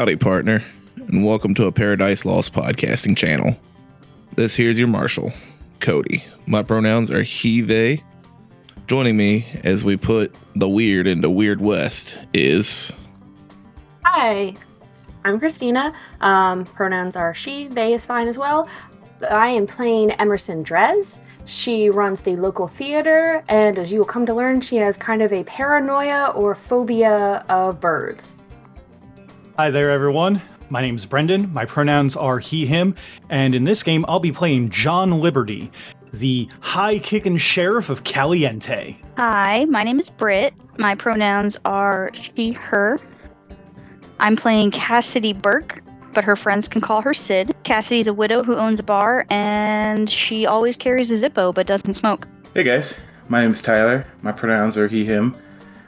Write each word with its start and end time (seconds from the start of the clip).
Howdy, 0.00 0.16
partner, 0.16 0.64
and 0.96 1.26
welcome 1.26 1.52
to 1.56 1.66
a 1.66 1.72
Paradise 1.72 2.24
Lost 2.24 2.54
podcasting 2.54 3.14
channel. 3.18 3.54
This 4.34 4.54
here's 4.54 4.78
your 4.78 4.88
marshal, 4.88 5.30
Cody. 5.80 6.24
My 6.46 6.62
pronouns 6.62 7.10
are 7.10 7.22
he, 7.22 7.60
they. 7.60 8.02
Joining 8.86 9.18
me 9.18 9.46
as 9.62 9.84
we 9.84 9.98
put 9.98 10.34
the 10.56 10.70
weird 10.70 11.06
into 11.06 11.28
Weird 11.28 11.60
West 11.60 12.16
is. 12.32 12.90
Hi, 14.06 14.54
I'm 15.26 15.38
Christina. 15.38 15.92
Um, 16.22 16.64
pronouns 16.64 17.14
are 17.14 17.34
she, 17.34 17.68
they 17.68 17.92
is 17.92 18.06
fine 18.06 18.26
as 18.26 18.38
well. 18.38 18.70
I 19.30 19.48
am 19.48 19.66
playing 19.66 20.12
Emerson 20.12 20.64
Drez. 20.64 21.18
She 21.44 21.90
runs 21.90 22.22
the 22.22 22.36
local 22.36 22.68
theater, 22.68 23.44
and 23.50 23.78
as 23.78 23.92
you 23.92 23.98
will 23.98 24.06
come 24.06 24.24
to 24.24 24.32
learn, 24.32 24.62
she 24.62 24.76
has 24.76 24.96
kind 24.96 25.20
of 25.20 25.30
a 25.30 25.44
paranoia 25.44 26.32
or 26.34 26.54
phobia 26.54 27.44
of 27.50 27.80
birds. 27.80 28.36
Hi 29.56 29.68
there, 29.68 29.90
everyone. 29.90 30.40
My 30.70 30.80
name's 30.80 31.04
Brendan. 31.04 31.52
My 31.52 31.64
pronouns 31.64 32.16
are 32.16 32.38
he, 32.38 32.64
him, 32.64 32.94
and 33.28 33.54
in 33.54 33.64
this 33.64 33.82
game, 33.82 34.06
I'll 34.08 34.20
be 34.20 34.32
playing 34.32 34.70
John 34.70 35.20
Liberty, 35.20 35.70
the 36.12 36.48
high 36.60 36.98
kicking 37.00 37.36
sheriff 37.36 37.90
of 37.90 38.04
Caliente. 38.04 38.96
Hi, 39.16 39.64
my 39.66 39.82
name 39.82 39.98
is 39.98 40.08
Britt. 40.08 40.54
My 40.78 40.94
pronouns 40.94 41.58
are 41.64 42.10
she, 42.14 42.52
her. 42.52 42.98
I'm 44.18 44.36
playing 44.36 44.70
Cassidy 44.70 45.32
Burke, 45.32 45.82
but 46.14 46.24
her 46.24 46.36
friends 46.36 46.68
can 46.68 46.80
call 46.80 47.02
her 47.02 47.12
Sid. 47.12 47.54
Cassidy's 47.64 48.06
a 48.06 48.14
widow 48.14 48.42
who 48.42 48.54
owns 48.56 48.78
a 48.78 48.84
bar, 48.84 49.26
and 49.30 50.08
she 50.08 50.46
always 50.46 50.76
carries 50.76 51.10
a 51.10 51.14
Zippo 51.14 51.52
but 51.52 51.66
doesn't 51.66 51.94
smoke. 51.94 52.26
Hey 52.54 52.62
guys, 52.62 52.98
my 53.28 53.42
name's 53.42 53.60
Tyler. 53.60 54.06
My 54.22 54.32
pronouns 54.32 54.78
are 54.78 54.88
he, 54.88 55.04
him, 55.04 55.36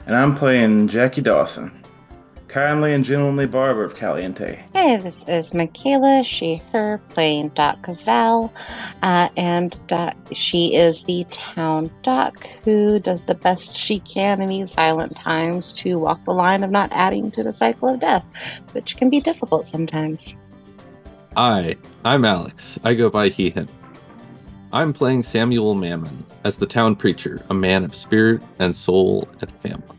and 0.05 0.15
I'm 0.15 0.35
playing 0.35 0.89
Jackie 0.89 1.21
Dawson, 1.21 1.71
kindly 2.53 2.93
and 2.93 3.03
gentlemanly 3.03 3.47
barber 3.47 3.83
of 3.83 3.95
Caliente. 3.95 4.63
Hey, 4.73 4.97
this 4.97 5.25
is 5.27 5.55
Michaela, 5.55 6.23
she, 6.23 6.61
her, 6.71 7.01
playing 7.09 7.49
Doc 7.49 7.81
Cavell. 7.81 8.53
Uh, 9.01 9.29
and 9.35 9.79
Doc, 9.87 10.15
she 10.31 10.75
is 10.75 11.01
the 11.01 11.25
town 11.31 11.89
doc 12.03 12.45
who 12.63 12.99
does 12.99 13.23
the 13.23 13.33
best 13.33 13.75
she 13.75 13.99
can 14.01 14.39
in 14.39 14.49
these 14.49 14.75
violent 14.75 15.15
times 15.15 15.73
to 15.73 15.97
walk 15.97 16.23
the 16.25 16.31
line 16.31 16.63
of 16.63 16.69
not 16.69 16.89
adding 16.91 17.31
to 17.31 17.41
the 17.41 17.51
cycle 17.51 17.89
of 17.89 17.99
death, 17.99 18.23
which 18.73 18.97
can 18.97 19.09
be 19.09 19.19
difficult 19.19 19.65
sometimes. 19.65 20.37
Hi, 21.35 21.75
I'm 22.05 22.23
Alex. 22.23 22.79
I 22.83 22.93
go 22.93 23.09
by 23.09 23.29
he, 23.29 23.49
him. 23.49 23.67
I'm 24.71 24.93
playing 24.93 25.23
Samuel 25.23 25.73
Mammon 25.73 26.23
as 26.43 26.57
the 26.57 26.67
town 26.67 26.97
preacher, 26.97 27.43
a 27.49 27.53
man 27.55 27.83
of 27.83 27.95
spirit 27.95 28.43
and 28.59 28.75
soul 28.75 29.27
and 29.41 29.51
family. 29.53 29.97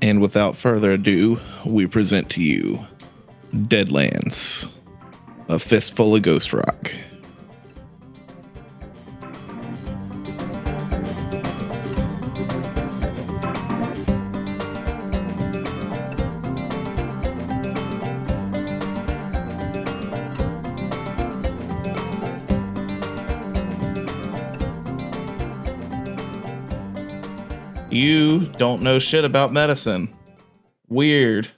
And 0.00 0.20
without 0.20 0.56
further 0.56 0.92
ado, 0.92 1.40
we 1.66 1.86
present 1.86 2.30
to 2.30 2.42
you 2.42 2.86
Deadlands, 3.52 4.70
a 5.48 5.58
fistful 5.58 6.14
of 6.14 6.22
ghost 6.22 6.52
rock. 6.52 6.92
You 28.38 28.46
don't 28.56 28.82
know 28.82 29.00
shit 29.00 29.24
about 29.24 29.52
medicine. 29.52 30.14
Weird. 30.88 31.50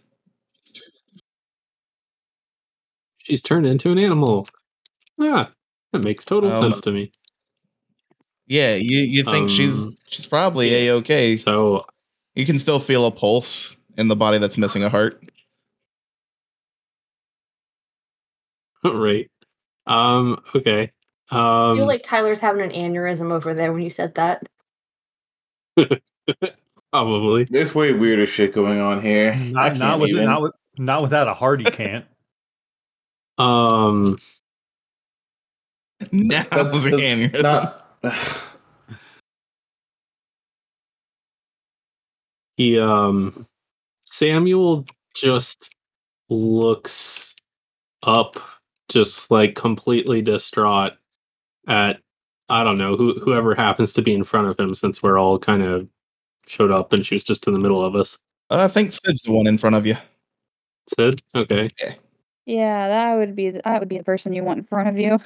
She's 3.19 3.43
turned 3.43 3.67
into 3.67 3.91
an 3.93 3.99
animal. 3.99 4.49
Yeah, 5.19 5.49
that 5.93 6.03
makes 6.03 6.25
total 6.25 6.51
Um, 6.51 6.71
sense 6.71 6.81
to 6.83 6.91
me. 6.91 7.13
Yeah, 8.47 8.77
you, 8.77 8.99
you 9.01 9.25
think 9.25 9.51
she's 9.51 9.89
Um, 9.89 9.97
she's 10.09 10.25
probably 10.25 10.75
a 10.89 10.95
okay. 10.95 11.37
So, 11.37 11.85
You 12.35 12.47
can 12.47 12.59
still 12.59 12.81
feel 12.81 13.05
a 13.05 13.11
pulse 13.11 13.77
in 13.99 14.09
the 14.09 14.17
body 14.17 14.39
that's 14.39 14.57
missing 14.57 14.83
a 14.83 14.89
heart. 14.89 15.23
right. 18.85 19.31
Um, 19.87 20.43
okay. 20.55 20.93
I 21.31 21.71
Um, 21.71 21.77
feel 21.77 21.87
like 21.87 22.03
Tyler's 22.03 22.41
having 22.41 22.63
an 22.63 22.71
aneurysm 22.71 23.31
over 23.33 23.53
there 23.53 23.71
when 23.73 23.83
you 23.83 23.91
said 23.91 24.15
that. 24.15 24.49
probably. 26.93 27.45
There's 27.45 27.75
way 27.75 27.93
weirder 27.93 28.27
shit 28.27 28.53
going 28.53 28.81
on 28.81 29.01
here. 29.03 29.35
Not, 29.35 29.77
can't 29.77 30.01
with, 30.01 30.11
not, 30.13 30.43
with, 30.43 30.53
not 30.79 31.03
without 31.03 31.29
a 31.29 31.35
heart, 31.35 31.61
he 31.61 31.67
can't. 31.67 32.05
Um, 33.39 34.19
Now 36.13 36.45
That's- 36.51 36.85
the 36.85 36.91
that's 36.91 37.03
aneurysm. 37.03 37.43
not- 37.43 37.87
he, 42.57 42.79
um, 42.79 43.47
Samuel 44.05 44.85
just 45.15 45.71
looks 46.29 47.35
up, 48.03 48.37
just 48.91 49.31
like 49.31 49.55
completely 49.55 50.21
distraught 50.21 50.93
at, 51.67 52.01
I 52.51 52.63
don't 52.65 52.77
know, 52.79 52.97
who, 52.97 53.15
whoever 53.15 53.55
happens 53.55 53.93
to 53.95 54.03
be 54.03 54.13
in 54.13 54.25
front 54.25 54.49
of 54.49 54.59
him 54.61 54.75
since 54.75 55.03
we're 55.03 55.19
all 55.19 55.39
kind 55.39 55.63
of 55.63 55.89
showed 56.51 56.73
up 56.73 56.93
and 56.93 57.07
she 57.07 57.15
was 57.15 57.25
just 57.25 57.47
in 57.47 57.53
the 57.53 57.59
middle 57.59 57.83
of 57.85 57.95
us. 57.95 58.19
I 58.51 58.67
think 58.69 58.93
Sid's 58.93 59.23
the 59.23 59.33
one 59.33 59.47
in 59.47 59.57
front 59.57 59.77
of 59.77 59.87
you. 59.87 59.97
Sid? 60.99 61.23
Okay. 61.35 61.71
Yeah, 62.47 62.89
that 62.89 63.15
would 63.17 63.37
be 63.37 63.51
that 63.51 63.79
would 63.79 63.89
be 63.89 63.99
the 63.99 64.05
person 64.05 64.33
you 64.33 64.43
want 64.43 64.59
in 64.59 64.65
front 64.65 64.89
of 64.89 64.99
you. 64.99 65.19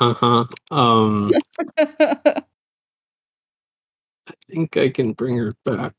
Uh 0.00 0.14
huh. 0.14 0.44
Um, 0.70 1.32
I 1.78 2.42
think 4.50 4.76
I 4.78 4.88
can 4.88 5.12
bring 5.12 5.36
her 5.36 5.52
back, 5.64 5.92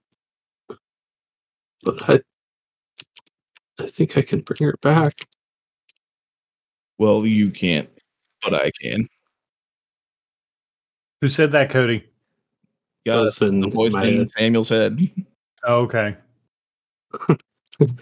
but 1.83 2.09
I, 2.09 2.19
I 3.79 3.87
think 3.87 4.17
I 4.17 4.23
can 4.23 4.41
bring 4.41 4.63
her 4.63 4.75
back. 4.81 5.27
Well, 6.97 7.25
you 7.27 7.51
can't, 7.51 7.89
but 8.41 8.55
I 8.55 8.71
can. 8.81 9.07
Who 11.21 11.27
said 11.27 11.51
that, 11.51 11.69
Cody? 11.69 12.05
Yeah, 13.05 13.27
and 13.41 13.41
in 13.41 13.59
the 13.61 13.69
voice 13.69 13.95
in. 13.95 14.25
Samuel's 14.25 14.69
head. 14.69 14.99
Oh, 15.63 15.81
okay. 15.83 16.15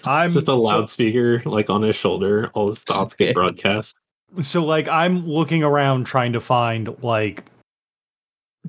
I'm 0.05 0.25
It's 0.25 0.33
just 0.35 0.37
a 0.37 0.45
so- 0.47 0.57
loudspeaker, 0.57 1.41
like 1.45 1.69
on 1.69 1.81
his 1.81 1.95
shoulder. 1.95 2.49
All 2.53 2.67
his 2.69 2.83
thoughts 2.83 3.13
get 3.13 3.33
broadcast. 3.33 3.97
So, 4.41 4.63
like, 4.65 4.87
I'm 4.87 5.27
looking 5.27 5.61
around 5.63 6.05
trying 6.05 6.33
to 6.33 6.39
find, 6.39 6.95
like, 7.03 7.43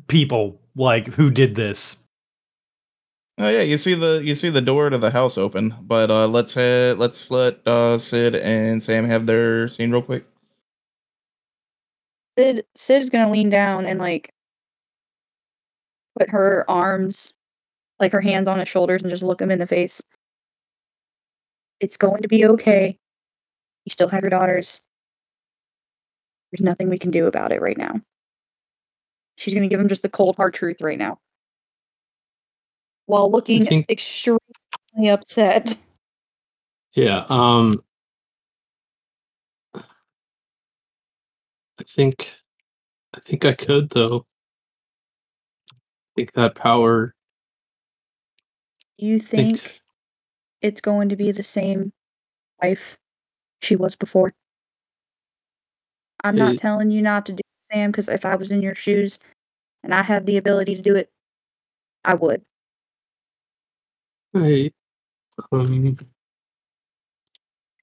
people, 0.09 0.61
like, 0.77 1.07
who 1.07 1.31
did 1.31 1.55
this. 1.55 1.97
Oh 3.39 3.49
yeah, 3.49 3.63
you 3.63 3.77
see 3.77 3.95
the 3.95 4.23
you 4.25 4.37
see 4.37 4.49
the 4.49 4.61
door 4.61 4.91
to 4.91 4.99
the 4.99 5.11
house 5.11 5.37
open, 5.39 5.75
but 5.83 6.09
uh 6.09 6.29
let's 6.29 6.55
head 6.55 6.99
let's 6.99 7.33
let 7.33 7.67
uh 7.67 7.99
Sid 7.99 8.37
and 8.37 8.81
Sam 8.81 9.05
have 9.07 9.27
their 9.27 9.67
scene 9.67 9.91
real 9.91 10.03
quick. 10.03 10.25
Sid 12.39 12.65
Sid's 12.77 13.11
gonna 13.11 13.33
lean 13.33 13.51
down 13.51 13.87
and 13.87 13.99
like 13.99 14.33
put 16.19 16.31
her 16.31 16.65
arms, 16.69 17.37
like 18.01 18.13
her 18.13 18.21
hands 18.21 18.49
on 18.49 18.59
his 18.59 18.69
shoulders, 18.69 19.03
and 19.03 19.11
just 19.11 19.23
look 19.23 19.41
him 19.41 19.51
in 19.51 19.59
the 19.59 19.67
face. 19.67 20.03
It's 21.81 21.97
going 21.97 22.23
to 22.23 22.29
be 22.29 22.47
okay. 22.47 22.99
You 23.85 23.91
still 23.91 24.09
have 24.09 24.23
your 24.23 24.31
daughters. 24.31 24.81
There's 26.51 26.65
nothing 26.65 26.89
we 26.89 26.99
can 26.99 27.11
do 27.11 27.27
about 27.27 27.53
it 27.53 27.61
right 27.61 27.77
now. 27.77 28.01
She's 29.37 29.53
gonna 29.55 29.69
give 29.69 29.81
him 29.81 29.89
just 29.89 30.03
the 30.03 30.09
cold 30.09 30.37
hard 30.37 30.55
truth 30.55 30.81
right 30.81 30.99
now. 30.99 31.19
While 33.07 33.31
looking 33.31 33.67
think- 33.67 33.91
extremely 33.91 34.39
upset. 35.11 35.77
Yeah. 36.95 37.27
Um, 37.29 37.83
I 39.75 39.83
think, 41.89 42.33
I 43.15 43.21
think 43.21 43.45
I 43.45 43.53
could 43.55 43.91
though. 43.91 44.27
I 46.15 46.21
think 46.21 46.33
that 46.35 46.55
power. 46.55 47.13
You 48.99 49.19
Think, 49.19 49.61
think 49.61 49.83
it's 50.61 50.81
going 50.81 51.09
to 51.09 51.17
be 51.17 51.33
the 51.33 51.43
same 51.43 51.93
wife 52.63 52.97
she 53.63 53.75
was 53.75 53.97
before. 53.97 54.33
I'm 56.23 56.37
not 56.37 56.55
It- 56.55 56.61
telling 56.61 56.93
you 56.93 57.03
not 57.03 57.27
to 57.27 57.33
do 57.33 57.41
it, 57.41 57.75
Sam, 57.75 57.91
because 57.91 58.09
if 58.09 58.25
I 58.25 58.37
was 58.37 58.53
in 58.53 58.63
your 58.63 58.77
shoes 58.77 59.19
and 59.83 59.93
I 59.93 60.03
had 60.05 60.25
the 60.25 60.37
ability 60.37 60.77
to 60.77 60.83
do 60.83 60.95
it, 60.95 61.11
I 62.05 62.15
would. 62.15 62.43
I, 64.35 64.71
um, 65.51 65.99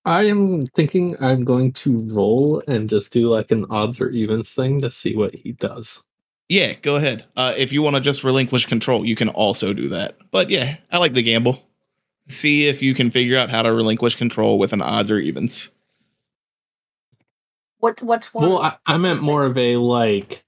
I 0.05 0.23
am 0.23 0.65
thinking 0.67 1.17
I'm 1.21 1.43
going 1.43 1.73
to 1.73 1.99
roll 2.13 2.63
and 2.67 2.89
just 2.89 3.11
do 3.11 3.27
like 3.27 3.51
an 3.51 3.65
odds 3.69 3.99
or 3.99 4.09
evens 4.09 4.51
thing 4.51 4.79
to 4.81 4.89
see 4.89 5.17
what 5.17 5.35
he 5.35 5.51
does. 5.51 6.01
Yeah, 6.51 6.73
go 6.73 6.97
ahead. 6.97 7.25
Uh, 7.37 7.53
if 7.55 7.71
you 7.71 7.81
want 7.81 7.95
to 7.95 8.01
just 8.01 8.25
relinquish 8.25 8.65
control, 8.65 9.05
you 9.05 9.15
can 9.15 9.29
also 9.29 9.71
do 9.71 9.87
that. 9.87 10.17
But 10.31 10.49
yeah, 10.49 10.75
I 10.91 10.97
like 10.97 11.13
the 11.13 11.23
gamble. 11.23 11.65
see 12.27 12.67
if 12.67 12.81
you 12.81 12.93
can 12.93 13.09
figure 13.09 13.37
out 13.37 13.49
how 13.49 13.61
to 13.61 13.71
relinquish 13.71 14.15
control 14.15 14.59
with 14.59 14.73
an 14.73 14.81
odds 14.81 15.09
or 15.09 15.17
evens. 15.17 15.71
What 17.77 18.01
what's 18.01 18.33
one? 18.33 18.49
Well, 18.49 18.61
I, 18.61 18.75
I 18.85 18.97
meant 18.97 19.21
more 19.21 19.45
of 19.45 19.57
a 19.57 19.77
like 19.77 20.43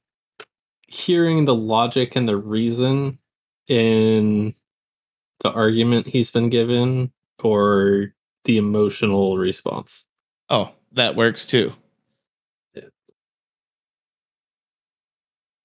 hearing 0.90 1.46
the 1.46 1.56
logic 1.56 2.18
and 2.18 2.28
the 2.28 2.36
reason 2.36 3.18
in 3.70 4.54
the 5.40 5.54
argument 5.54 6.08
he's 6.08 6.32
been 6.32 6.50
given 6.50 7.14
or 7.42 8.14
the 8.44 8.58
emotional 8.58 9.38
response. 9.38 10.04
Oh, 10.50 10.74
that 10.92 11.16
works 11.16 11.46
too. 11.46 11.74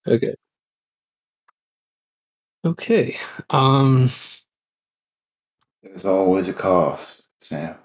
Okay. 0.08 0.34
Okay. 2.64 3.16
Um 3.50 4.10
There's 5.82 6.04
always 6.04 6.48
a 6.48 6.52
cost, 6.52 7.28
Sam. 7.40 7.76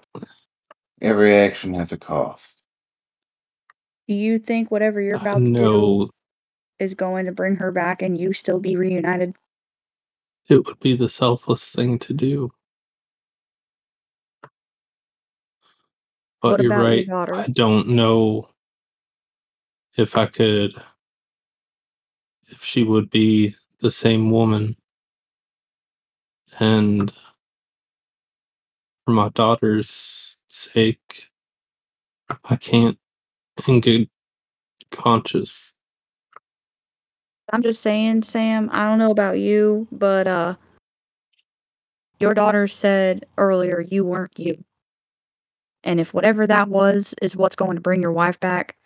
Every 1.00 1.36
action 1.36 1.74
has 1.74 1.92
a 1.92 1.98
cost. 1.98 2.62
Do 4.08 4.14
you 4.14 4.38
think 4.38 4.70
whatever 4.70 5.00
you're 5.00 5.16
uh, 5.16 5.20
about 5.20 5.40
to 5.40 5.52
do 5.52 6.08
is 6.78 6.94
going 6.94 7.26
to 7.26 7.32
bring 7.32 7.56
her 7.56 7.70
back 7.70 8.02
and 8.02 8.18
you 8.18 8.32
still 8.32 8.60
be 8.60 8.76
reunited? 8.76 9.34
it 10.48 10.66
would 10.66 10.80
be 10.80 10.96
the 10.96 11.08
selfless 11.08 11.70
thing 11.70 11.98
to 12.00 12.12
do. 12.12 12.52
But 16.42 16.52
What 16.52 16.60
you're 16.60 16.72
about 16.72 16.80
your 16.80 16.84
right. 16.90 17.08
daughter? 17.08 17.34
I 17.34 17.46
don't 17.46 17.88
know 17.88 18.50
if 19.96 20.16
I 20.16 20.26
could 20.26 20.74
if 22.54 22.62
she 22.62 22.84
would 22.84 23.10
be 23.10 23.54
the 23.80 23.90
same 23.90 24.30
woman. 24.30 24.76
And 26.60 27.12
for 29.04 29.10
my 29.12 29.28
daughter's 29.30 30.40
sake, 30.46 31.28
I 32.44 32.56
can't 32.56 32.98
in 33.66 33.80
good 33.80 34.08
conscience. 34.90 35.76
I'm 37.52 37.62
just 37.62 37.82
saying, 37.82 38.22
Sam, 38.22 38.70
I 38.72 38.84
don't 38.84 38.98
know 38.98 39.10
about 39.10 39.38
you, 39.38 39.86
but 39.92 40.26
uh 40.26 40.54
your 42.20 42.32
daughter 42.32 42.68
said 42.68 43.26
earlier 43.36 43.80
you 43.80 44.04
weren't 44.04 44.38
you. 44.38 44.64
And 45.82 46.00
if 46.00 46.14
whatever 46.14 46.46
that 46.46 46.68
was 46.68 47.14
is 47.20 47.36
what's 47.36 47.56
going 47.56 47.74
to 47.74 47.82
bring 47.82 48.00
your 48.00 48.12
wife 48.12 48.40
back, 48.40 48.76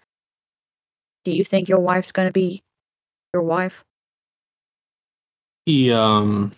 do 1.25 1.31
you 1.31 1.45
think 1.45 1.69
your 1.69 1.79
wife's 1.79 2.11
going 2.11 2.27
to 2.27 2.33
be 2.33 2.63
your 3.39 3.47
wife? 3.47 3.85
He 5.65 5.93
um 5.93 6.51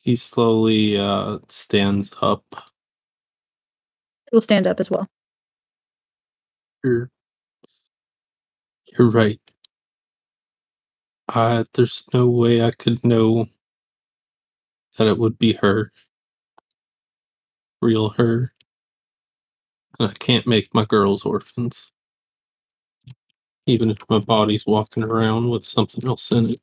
he 0.00 0.16
slowly 0.16 0.98
uh 0.98 1.38
stands 1.48 2.12
up. 2.20 2.44
He'll 4.30 4.40
stand 4.40 4.66
up 4.66 4.80
as 4.80 4.90
well. 4.90 5.06
You're 6.82 7.10
you're 8.86 9.10
right. 9.10 9.40
Uh 11.28 11.64
there's 11.74 12.04
no 12.12 12.26
way 12.28 12.62
I 12.62 12.72
could 12.72 13.04
know 13.04 13.46
that 14.96 15.06
it 15.06 15.18
would 15.18 15.38
be 15.38 15.52
her. 15.52 15.92
Real 17.80 18.08
her. 18.10 18.52
I 20.00 20.08
can't 20.08 20.48
make 20.48 20.74
my 20.74 20.84
girls 20.84 21.24
orphans. 21.24 21.92
Even 23.68 23.90
if 23.90 23.98
my 24.08 24.18
body's 24.18 24.64
walking 24.66 25.04
around 25.04 25.50
with 25.50 25.62
something 25.66 26.08
else 26.08 26.32
in 26.32 26.50
it. 26.50 26.60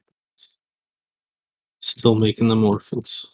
Still 1.80 2.16
making 2.16 2.48
them 2.48 2.64
orphans. 2.64 3.28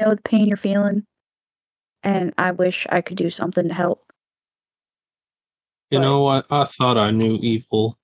I 0.00 0.04
know 0.04 0.14
the 0.14 0.22
pain 0.22 0.48
you're 0.48 0.56
feeling, 0.56 1.04
and 2.02 2.32
I 2.38 2.52
wish 2.52 2.86
I 2.88 3.02
could 3.02 3.18
do 3.18 3.28
something 3.28 3.68
to 3.68 3.74
help. 3.74 4.10
You 5.90 5.98
But- 5.98 6.02
know, 6.04 6.26
I, 6.28 6.42
I 6.50 6.64
thought 6.64 6.96
I 6.96 7.10
knew 7.10 7.36
evil. 7.42 7.98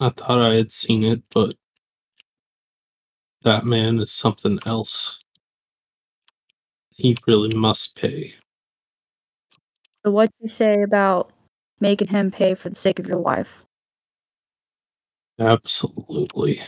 I 0.00 0.08
thought 0.10 0.40
I 0.42 0.54
had 0.54 0.72
seen 0.72 1.04
it, 1.04 1.22
but 1.30 1.54
that 3.42 3.64
man 3.64 4.00
is 4.00 4.10
something 4.10 4.58
else. 4.66 5.20
He 6.90 7.16
really 7.28 7.56
must 7.56 7.94
pay. 7.94 8.34
So 10.04 10.10
what 10.10 10.26
do 10.30 10.34
you 10.40 10.48
say 10.48 10.82
about 10.82 11.30
making 11.80 12.08
him 12.08 12.30
pay 12.30 12.54
for 12.54 12.68
the 12.68 12.74
sake 12.76 12.98
of 12.98 13.06
your 13.06 13.18
wife? 13.20 13.64
Absolutely. 15.38 16.60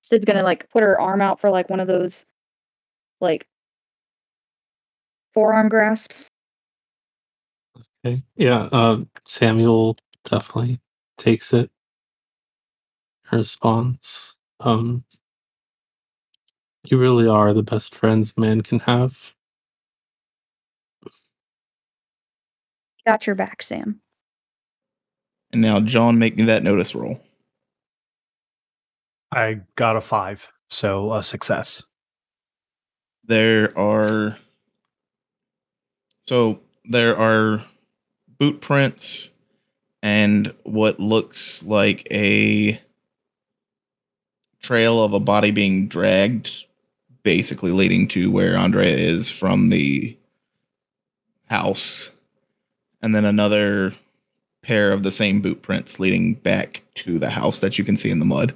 Sid's 0.00 0.24
gonna 0.24 0.42
like 0.42 0.68
put 0.70 0.82
her 0.82 1.00
arm 1.00 1.20
out 1.20 1.40
for 1.40 1.50
like 1.50 1.68
one 1.68 1.80
of 1.80 1.88
those 1.88 2.24
like 3.20 3.48
forearm 5.34 5.68
grasps. 5.68 6.28
Okay. 8.04 8.22
Yeah, 8.36 8.68
uh, 8.72 9.04
Samuel 9.26 9.96
definitely 10.24 10.80
takes 11.18 11.52
it. 11.52 11.70
Responds. 13.30 14.34
Um 14.60 15.04
You 16.84 16.98
really 16.98 17.26
are 17.28 17.52
the 17.52 17.62
best 17.62 17.94
friends 17.94 18.36
man 18.38 18.62
can 18.62 18.80
have. 18.80 19.34
Got 23.06 23.26
your 23.26 23.36
back, 23.36 23.62
Sam. 23.62 24.00
And 25.52 25.62
now, 25.62 25.78
John, 25.80 26.18
make 26.18 26.36
me 26.36 26.44
that 26.44 26.64
notice 26.64 26.94
roll. 26.94 27.20
I 29.32 29.60
got 29.76 29.96
a 29.96 30.00
five, 30.00 30.50
so 30.68 31.12
a 31.12 31.22
success. 31.22 31.84
There 33.24 33.76
are 33.78 34.36
so 36.22 36.60
there 36.84 37.16
are 37.16 37.64
boot 38.38 38.60
prints 38.60 39.30
and 40.02 40.52
what 40.64 40.98
looks 40.98 41.62
like 41.64 42.06
a 42.10 42.80
trail 44.60 45.02
of 45.02 45.12
a 45.12 45.20
body 45.20 45.52
being 45.52 45.86
dragged, 45.86 46.66
basically 47.22 47.70
leading 47.72 48.08
to 48.08 48.30
where 48.30 48.56
Andrea 48.56 48.96
is 48.96 49.30
from 49.30 49.68
the 49.68 50.16
house, 51.46 52.10
and 53.06 53.14
then 53.14 53.24
another 53.24 53.94
pair 54.62 54.90
of 54.90 55.04
the 55.04 55.12
same 55.12 55.40
boot 55.40 55.62
prints 55.62 56.00
leading 56.00 56.34
back 56.34 56.82
to 56.94 57.20
the 57.20 57.30
house 57.30 57.60
that 57.60 57.78
you 57.78 57.84
can 57.84 57.96
see 57.96 58.10
in 58.10 58.18
the 58.18 58.24
mud. 58.24 58.52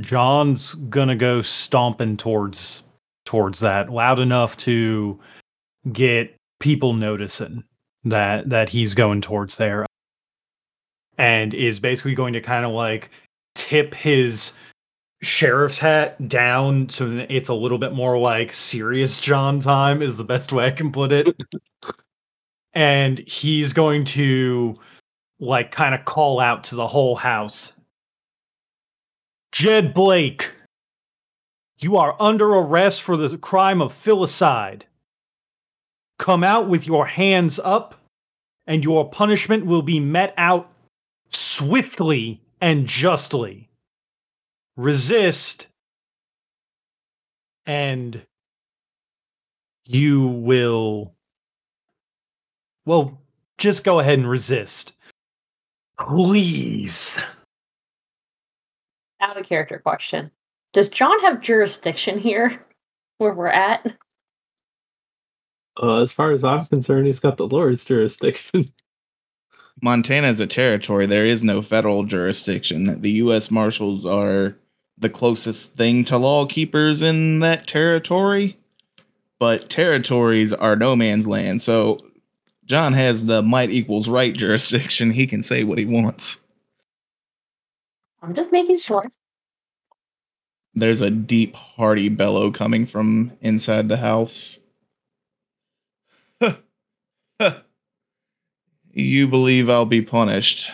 John's 0.00 0.74
gonna 0.74 1.14
go 1.14 1.42
stomping 1.42 2.16
towards 2.16 2.82
towards 3.26 3.60
that 3.60 3.90
loud 3.90 4.18
enough 4.18 4.56
to 4.56 5.20
get 5.92 6.34
people 6.58 6.94
noticing 6.94 7.62
that 8.04 8.48
that 8.48 8.70
he's 8.70 8.94
going 8.94 9.20
towards 9.20 9.58
there 9.58 9.84
and 11.18 11.52
is 11.52 11.78
basically 11.78 12.14
going 12.14 12.32
to 12.32 12.40
kind 12.40 12.64
of 12.64 12.72
like 12.72 13.10
tip 13.54 13.92
his 13.92 14.54
sheriff's 15.20 15.78
hat 15.78 16.28
down 16.28 16.88
so 16.88 17.26
it's 17.28 17.50
a 17.50 17.54
little 17.54 17.78
bit 17.78 17.92
more 17.92 18.16
like 18.18 18.54
serious 18.54 19.20
John 19.20 19.60
time 19.60 20.00
is 20.00 20.16
the 20.16 20.24
best 20.24 20.50
way 20.50 20.64
I 20.64 20.70
can 20.70 20.90
put 20.90 21.12
it. 21.12 21.36
and 22.78 23.18
he's 23.26 23.72
going 23.72 24.04
to 24.04 24.76
like 25.40 25.72
kind 25.72 25.96
of 25.96 26.04
call 26.04 26.38
out 26.38 26.62
to 26.62 26.76
the 26.76 26.86
whole 26.86 27.16
house 27.16 27.72
Jed 29.50 29.94
Blake, 29.94 30.52
you 31.80 31.96
are 31.96 32.14
under 32.20 32.54
arrest 32.54 33.02
for 33.02 33.16
the 33.16 33.36
crime 33.38 33.82
of 33.82 33.92
filicide. 33.92 34.82
Come 36.18 36.44
out 36.44 36.68
with 36.68 36.86
your 36.86 37.06
hands 37.06 37.58
up, 37.58 37.94
and 38.66 38.84
your 38.84 39.08
punishment 39.08 39.66
will 39.66 39.82
be 39.82 39.98
met 39.98 40.34
out 40.36 40.70
swiftly 41.30 42.40
and 42.60 42.86
justly. 42.86 43.70
Resist, 44.76 45.66
and 47.66 48.24
you 49.86 50.26
will. 50.28 51.14
Well, 52.88 53.20
just 53.58 53.84
go 53.84 54.00
ahead 54.00 54.18
and 54.18 54.26
resist. 54.26 54.94
Please. 56.00 57.20
Out 59.20 59.36
of 59.36 59.46
character 59.46 59.78
question. 59.78 60.30
Does 60.72 60.88
John 60.88 61.20
have 61.20 61.42
jurisdiction 61.42 62.18
here 62.18 62.64
where 63.18 63.34
we're 63.34 63.48
at? 63.48 63.94
Uh, 65.82 65.98
as 65.98 66.12
far 66.12 66.32
as 66.32 66.42
I'm 66.42 66.64
concerned, 66.64 67.04
he's 67.04 67.20
got 67.20 67.36
the 67.36 67.46
Lord's 67.46 67.84
jurisdiction. 67.84 68.72
Montana 69.82 70.28
is 70.28 70.40
a 70.40 70.46
territory. 70.46 71.04
There 71.04 71.26
is 71.26 71.44
no 71.44 71.60
federal 71.60 72.04
jurisdiction. 72.04 73.02
The 73.02 73.12
U.S. 73.12 73.50
Marshals 73.50 74.06
are 74.06 74.56
the 74.96 75.10
closest 75.10 75.74
thing 75.74 76.06
to 76.06 76.16
law 76.16 76.46
keepers 76.46 77.02
in 77.02 77.40
that 77.40 77.66
territory, 77.66 78.56
but 79.38 79.68
territories 79.68 80.54
are 80.54 80.74
no 80.74 80.96
man's 80.96 81.26
land. 81.26 81.60
So 81.60 82.07
John 82.68 82.92
has 82.92 83.24
the 83.24 83.40
might 83.42 83.70
equals 83.70 84.08
right 84.08 84.34
jurisdiction. 84.34 85.10
He 85.10 85.26
can 85.26 85.42
say 85.42 85.64
what 85.64 85.78
he 85.78 85.86
wants. 85.86 86.40
I'm 88.22 88.34
just 88.34 88.52
making 88.52 88.78
sure. 88.78 89.10
there's 90.74 91.00
a 91.00 91.10
deep, 91.10 91.54
hearty 91.54 92.08
bellow 92.10 92.50
coming 92.50 92.84
from 92.84 93.32
inside 93.40 93.88
the 93.88 93.96
house. 93.96 94.60
you 98.92 99.28
believe 99.28 99.70
I'll 99.70 99.86
be 99.86 100.02
punished 100.02 100.70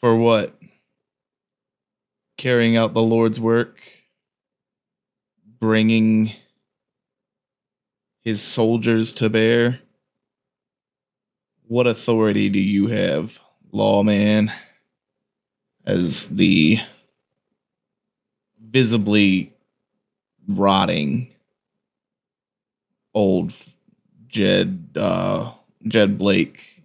for 0.00 0.16
what? 0.16 0.58
Carrying 2.36 2.76
out 2.76 2.94
the 2.94 3.02
Lord's 3.02 3.38
work, 3.38 3.80
bringing 5.60 6.32
his 8.22 8.42
soldiers 8.42 9.12
to 9.14 9.30
bear. 9.30 9.80
What 11.68 11.88
authority 11.88 12.48
do 12.48 12.60
you 12.60 12.86
have, 12.86 13.40
lawman, 13.72 14.52
as 15.84 16.28
the 16.28 16.78
visibly 18.70 19.52
rotting 20.46 21.34
old 23.14 23.52
Jed 24.28 24.90
uh, 24.94 25.50
Jed 25.88 26.18
Blake 26.18 26.84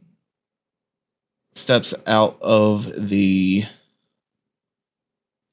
steps 1.53 1.93
out 2.07 2.41
of 2.41 2.91
the 3.09 3.65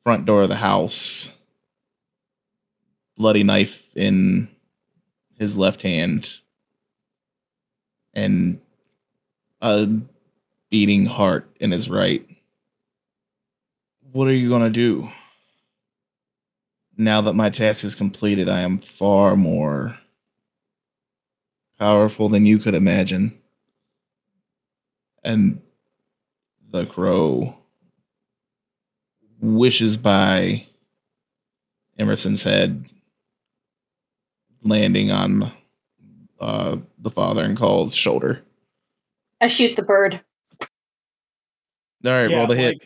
front 0.05 0.25
door 0.25 0.41
of 0.41 0.49
the 0.49 0.57
house, 0.57 1.31
bloody 3.19 3.43
knife 3.43 3.95
in 3.95 4.49
his 5.39 5.59
left 5.59 5.83
hand, 5.83 6.31
and 8.15 8.61
a 9.61 9.89
beating 10.71 11.07
heart 11.07 11.49
in 11.61 11.71
his 11.71 11.89
right. 11.89 12.25
What 14.13 14.29
are 14.29 14.35
you 14.35 14.49
gonna 14.49 14.71
do? 14.71 15.09
Now 16.97 17.21
that 17.21 17.35
my 17.35 17.51
task 17.51 17.85
is 17.85 17.95
completed, 17.95 18.49
I 18.49 18.61
am 18.61 18.79
far 18.79 19.37
more 19.37 19.97
powerful 21.79 22.29
than 22.29 22.45
you 22.45 22.59
could 22.59 22.75
imagine. 22.75 23.39
And 25.23 25.61
the 26.71 26.87
crow 26.87 27.57
wishes 29.41 29.97
by 29.97 30.67
Emerson's 31.99 32.43
head, 32.43 32.85
landing 34.63 35.11
on 35.11 35.53
uh, 36.41 36.77
the 36.99 37.11
father 37.11 37.43
and 37.43 37.57
calls 37.57 37.95
shoulder. 37.95 38.43
I 39.41 39.47
shoot 39.47 39.77
the 39.77 39.83
bird. 39.83 40.21
All 42.05 42.13
right, 42.13 42.31
Yeah, 42.31 42.37
roll 42.37 42.47
the 42.47 42.57
hit. 42.57 42.83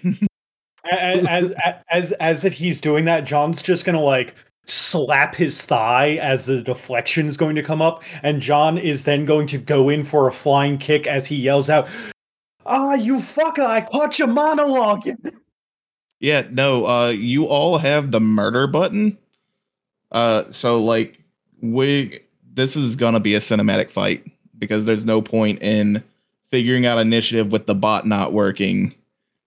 as, 0.90 1.52
as 1.52 1.82
as 1.90 2.12
as 2.12 2.44
if 2.44 2.54
he's 2.54 2.80
doing 2.80 3.04
that, 3.06 3.24
John's 3.24 3.60
just 3.62 3.84
gonna 3.84 4.00
like 4.00 4.34
slap 4.66 5.34
his 5.34 5.60
thigh 5.62 6.16
as 6.16 6.46
the 6.46 6.62
deflection 6.62 7.26
is 7.26 7.36
going 7.36 7.56
to 7.56 7.62
come 7.62 7.82
up, 7.82 8.02
and 8.22 8.40
John 8.40 8.78
is 8.78 9.04
then 9.04 9.24
going 9.26 9.46
to 9.48 9.58
go 9.58 9.88
in 9.88 10.02
for 10.04 10.28
a 10.28 10.32
flying 10.32 10.78
kick 10.78 11.06
as 11.06 11.26
he 11.26 11.36
yells 11.36 11.68
out, 11.68 11.88
"Ah, 12.64 12.94
you 12.94 13.16
fucker! 13.18 13.66
I 13.66 13.80
caught 13.82 14.18
your 14.18 14.28
monologue." 14.28 15.02
Yeah, 16.20 16.46
no, 16.52 16.86
uh 16.86 17.08
you 17.08 17.46
all 17.46 17.78
have 17.78 18.12
the 18.12 18.20
murder 18.20 18.68
button. 18.68 19.18
Uh 20.12 20.44
so 20.50 20.80
like 20.80 21.18
we 21.62 22.20
this 22.54 22.76
is 22.76 22.94
gonna 22.94 23.18
be 23.18 23.34
a 23.34 23.40
cinematic 23.40 23.90
fight 23.90 24.24
because 24.56 24.86
there's 24.86 25.04
no 25.04 25.20
point 25.20 25.60
in 25.64 26.00
figuring 26.52 26.86
out 26.86 26.98
initiative 26.98 27.50
with 27.50 27.66
the 27.66 27.74
bot 27.74 28.06
not 28.06 28.32
working 28.32 28.94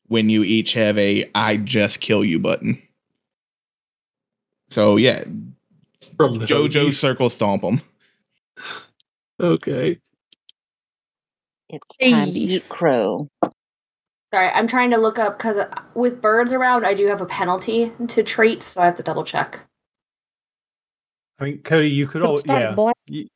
when 0.08 0.30
you 0.30 0.44
each 0.44 0.74
have 0.74 0.98
a 0.98 1.30
I 1.36 1.56
just 1.58 2.02
kill 2.02 2.26
you 2.26 2.40
button. 2.40 2.82
So 4.70 4.98
yeah, 4.98 5.24
From 6.18 6.40
Jojo 6.40 6.68
Hoagies. 6.88 6.94
circle 6.94 7.30
stomp 7.30 7.62
them. 7.62 7.80
Okay. 9.40 10.00
It's 11.70 11.98
time 12.00 12.34
to 12.34 12.40
eat 12.40 12.68
crow. 12.70 13.30
Sorry, 14.34 14.50
I'm 14.50 14.68
trying 14.68 14.92
to 14.92 14.98
look 14.98 15.20
up 15.20 15.38
because 15.38 15.58
uh, 15.58 15.68
with 15.94 16.22
birds 16.22 16.52
around, 16.54 16.86
I 16.86 16.94
do 16.94 17.08
have 17.08 17.22
a 17.22 17.26
penalty 17.26 17.92
to 18.08 18.24
traits, 18.24 18.66
so 18.66 18.82
I 18.82 18.86
have 18.86 18.96
to 18.96 19.04
double 19.04 19.24
check. 19.24 19.62
I 21.40 21.44
mean, 21.46 21.62
Cody, 21.64 21.90
you 21.90 22.08
could 22.08 22.20
Don't 22.22 22.38
start 22.38 22.62
yeah, 22.62 22.72
black- 22.74 22.96
you, 23.08 23.28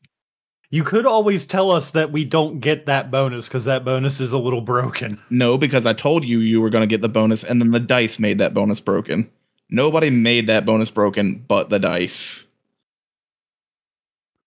you 0.71 0.83
could 0.83 1.05
always 1.05 1.45
tell 1.45 1.71
us 1.71 1.91
that 1.91 2.11
we 2.11 2.23
don't 2.23 2.59
get 2.59 2.85
that 2.85 3.09
bonus 3.09 3.47
because 3.47 3.65
that 3.65 3.83
bonus 3.83 4.21
is 4.21 4.31
a 4.31 4.37
little 4.37 4.61
broken. 4.61 5.19
No, 5.29 5.57
because 5.57 5.85
I 5.85 5.93
told 5.93 6.23
you 6.25 6.39
you 6.39 6.61
were 6.61 6.69
gonna 6.69 6.87
get 6.87 7.01
the 7.01 7.09
bonus, 7.09 7.43
and 7.43 7.59
then 7.61 7.71
the 7.71 7.79
dice 7.79 8.19
made 8.19 8.37
that 8.37 8.53
bonus 8.53 8.79
broken. 8.79 9.29
Nobody 9.69 10.09
made 10.09 10.47
that 10.47 10.65
bonus 10.65 10.91
broken 10.91 11.43
but 11.47 11.69
the 11.69 11.79
dice. 11.79 12.45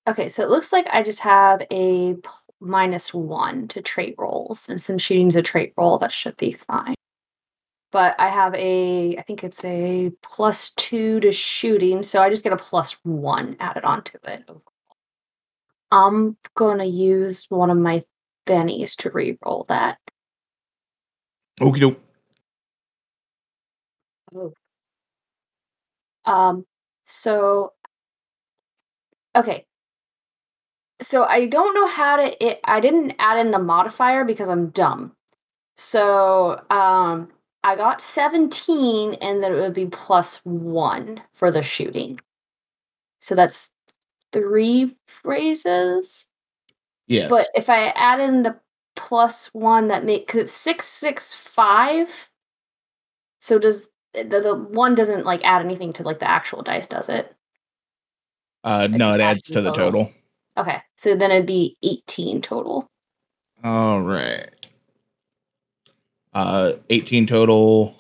Okay, 0.09 0.29
so 0.29 0.43
it 0.43 0.51
looks 0.51 0.73
like 0.73 0.87
I 0.93 1.03
just 1.03 1.21
have 1.21 1.63
a 1.71 2.15
p- 2.15 2.21
minus 2.61 3.15
one 3.15 3.69
to 3.69 3.81
trait 3.83 4.15
rolls, 4.19 4.69
and 4.69 4.81
since 4.81 5.03
shooting's 5.03 5.37
a 5.37 5.43
trait 5.43 5.73
roll, 5.77 5.99
that 5.99 6.13
should 6.13 6.37
be 6.37 6.53
fine. 6.53 6.95
But 7.93 8.17
I 8.19 8.29
have 8.29 8.55
a, 8.55 9.17
I 9.19 9.23
think 9.23 9.45
it's 9.45 9.65
a 9.65 10.11
plus 10.23 10.71
two 10.75 11.21
to 11.21 11.31
shooting, 11.31 12.03
so 12.03 12.23
I 12.23 12.31
just 12.31 12.43
get 12.43 12.53
a 12.53 12.57
plus 12.57 12.97
one 13.05 13.57
added 13.61 13.85
onto 13.85 14.19
it. 14.25 14.49
I'm 15.93 16.39
gonna 16.57 16.87
use 16.87 17.47
one 17.51 17.71
of 17.71 17.77
my 17.77 18.03
bennies 18.47 18.97
to 18.97 19.11
re-roll 19.11 19.67
that. 19.69 19.99
Okie 21.61 21.81
doke. 21.81 22.01
Um, 26.25 26.65
so 27.05 27.75
okay. 29.37 29.67
So 31.03 31.25
I 31.25 31.47
don't 31.47 31.75
know 31.75 31.89
how 31.89 32.17
to 32.17 32.45
it 32.45 32.61
I 32.65 32.81
didn't 32.81 33.15
add 33.19 33.39
in 33.39 33.51
the 33.51 33.59
modifier 33.59 34.25
because 34.25 34.49
I'm 34.49 34.71
dumb. 34.71 35.13
So 35.77 36.63
um 36.71 37.29
I 37.65 37.77
got 37.77 38.01
17 38.01 39.15
and 39.15 39.43
then 39.43 39.53
it 39.53 39.61
would 39.61 39.75
be 39.75 39.87
plus 39.87 40.39
1 40.45 41.23
for 41.35 41.51
the 41.51 41.63
shooting. 41.63 42.19
So 43.21 43.35
that's 43.35 43.71
3 44.33 44.95
raises. 45.25 46.29
Yes. 47.07 47.31
But 47.31 47.49
if 47.55 47.69
I 47.69 47.89
add 47.89 48.21
in 48.21 48.43
the 48.43 48.57
plus 48.95 49.53
1 49.55 49.89
that 49.89 50.05
make 50.05 50.29
cuz 50.29 50.43
it's 50.43 50.53
665 50.53 52.31
so 53.39 53.59
does 53.59 53.89
the, 54.15 54.25
the 54.25 54.55
one 54.55 54.95
doesn't 54.95 55.25
like 55.25 55.43
add 55.43 55.65
anything 55.65 55.93
to 55.95 56.03
like 56.03 56.19
the 56.21 56.29
actual 56.31 56.63
dice, 56.63 56.87
does 56.87 57.09
it? 57.09 57.35
uh, 58.65 58.87
no, 58.87 59.09
it 59.15 59.21
adds 59.21 59.23
adds 59.23 59.43
to 59.45 59.61
the 59.61 59.73
total. 59.73 60.03
total. 60.03 60.13
Okay, 60.57 60.83
so 60.97 61.17
then 61.17 61.31
it'd 61.31 61.47
be 61.47 61.77
18 61.83 62.43
total. 62.43 62.89
All 63.65 64.03
right. 64.03 64.49
Uh, 66.33 66.75
18 66.91 67.27
total. 67.27 67.97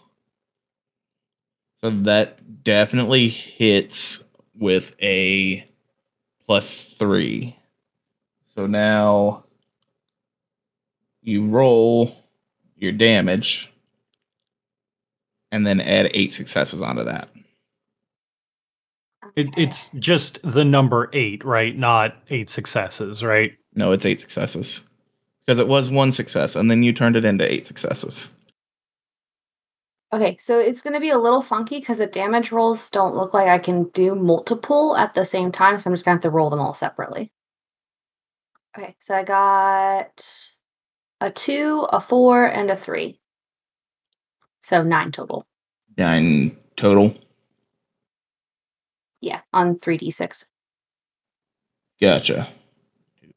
So 1.82 1.90
that 1.90 2.62
definitely 2.62 3.28
hits 3.28 4.22
with 4.54 4.94
a 5.02 5.66
plus 6.52 6.84
three. 6.84 7.56
So 8.54 8.66
now 8.66 9.42
you 11.22 11.46
roll 11.46 12.14
your 12.76 12.92
damage 12.92 13.72
and 15.50 15.66
then 15.66 15.80
add 15.80 16.10
eight 16.12 16.30
successes 16.30 16.82
onto 16.82 17.04
that. 17.04 17.30
It, 19.34 19.48
it's 19.56 19.88
just 19.98 20.40
the 20.42 20.62
number 20.62 21.08
eight, 21.14 21.42
right? 21.42 21.74
Not 21.74 22.16
eight 22.28 22.50
successes, 22.50 23.24
right? 23.24 23.56
No, 23.74 23.92
it's 23.92 24.04
eight 24.04 24.20
successes. 24.20 24.82
Because 25.46 25.58
it 25.58 25.68
was 25.68 25.88
one 25.88 26.12
success, 26.12 26.54
and 26.54 26.70
then 26.70 26.82
you 26.82 26.92
turned 26.92 27.16
it 27.16 27.24
into 27.24 27.50
eight 27.50 27.66
successes. 27.66 28.28
Okay, 30.12 30.36
so 30.38 30.58
it's 30.58 30.82
going 30.82 30.92
to 30.92 31.00
be 31.00 31.08
a 31.08 31.18
little 31.18 31.40
funky 31.40 31.78
because 31.78 31.96
the 31.96 32.06
damage 32.06 32.52
rolls 32.52 32.90
don't 32.90 33.16
look 33.16 33.32
like 33.32 33.48
I 33.48 33.58
can 33.58 33.84
do 33.94 34.14
multiple 34.14 34.94
at 34.96 35.14
the 35.14 35.24
same 35.24 35.50
time, 35.50 35.78
so 35.78 35.88
I'm 35.88 35.94
just 35.94 36.04
going 36.04 36.18
to 36.18 36.18
have 36.18 36.30
to 36.30 36.36
roll 36.36 36.50
them 36.50 36.60
all 36.60 36.74
separately. 36.74 37.32
Okay, 38.76 38.94
so 38.98 39.14
I 39.14 39.24
got 39.24 40.52
a 41.22 41.30
2, 41.30 41.86
a 41.90 42.00
4, 42.00 42.44
and 42.46 42.70
a 42.70 42.76
3. 42.76 43.18
So 44.60 44.82
9 44.82 45.12
total. 45.12 45.46
Nine 45.96 46.56
total. 46.76 47.14
Yeah, 49.22 49.40
on 49.52 49.76
3d6. 49.76 50.46
Gotcha. 52.00 52.48
Two, 53.20 53.28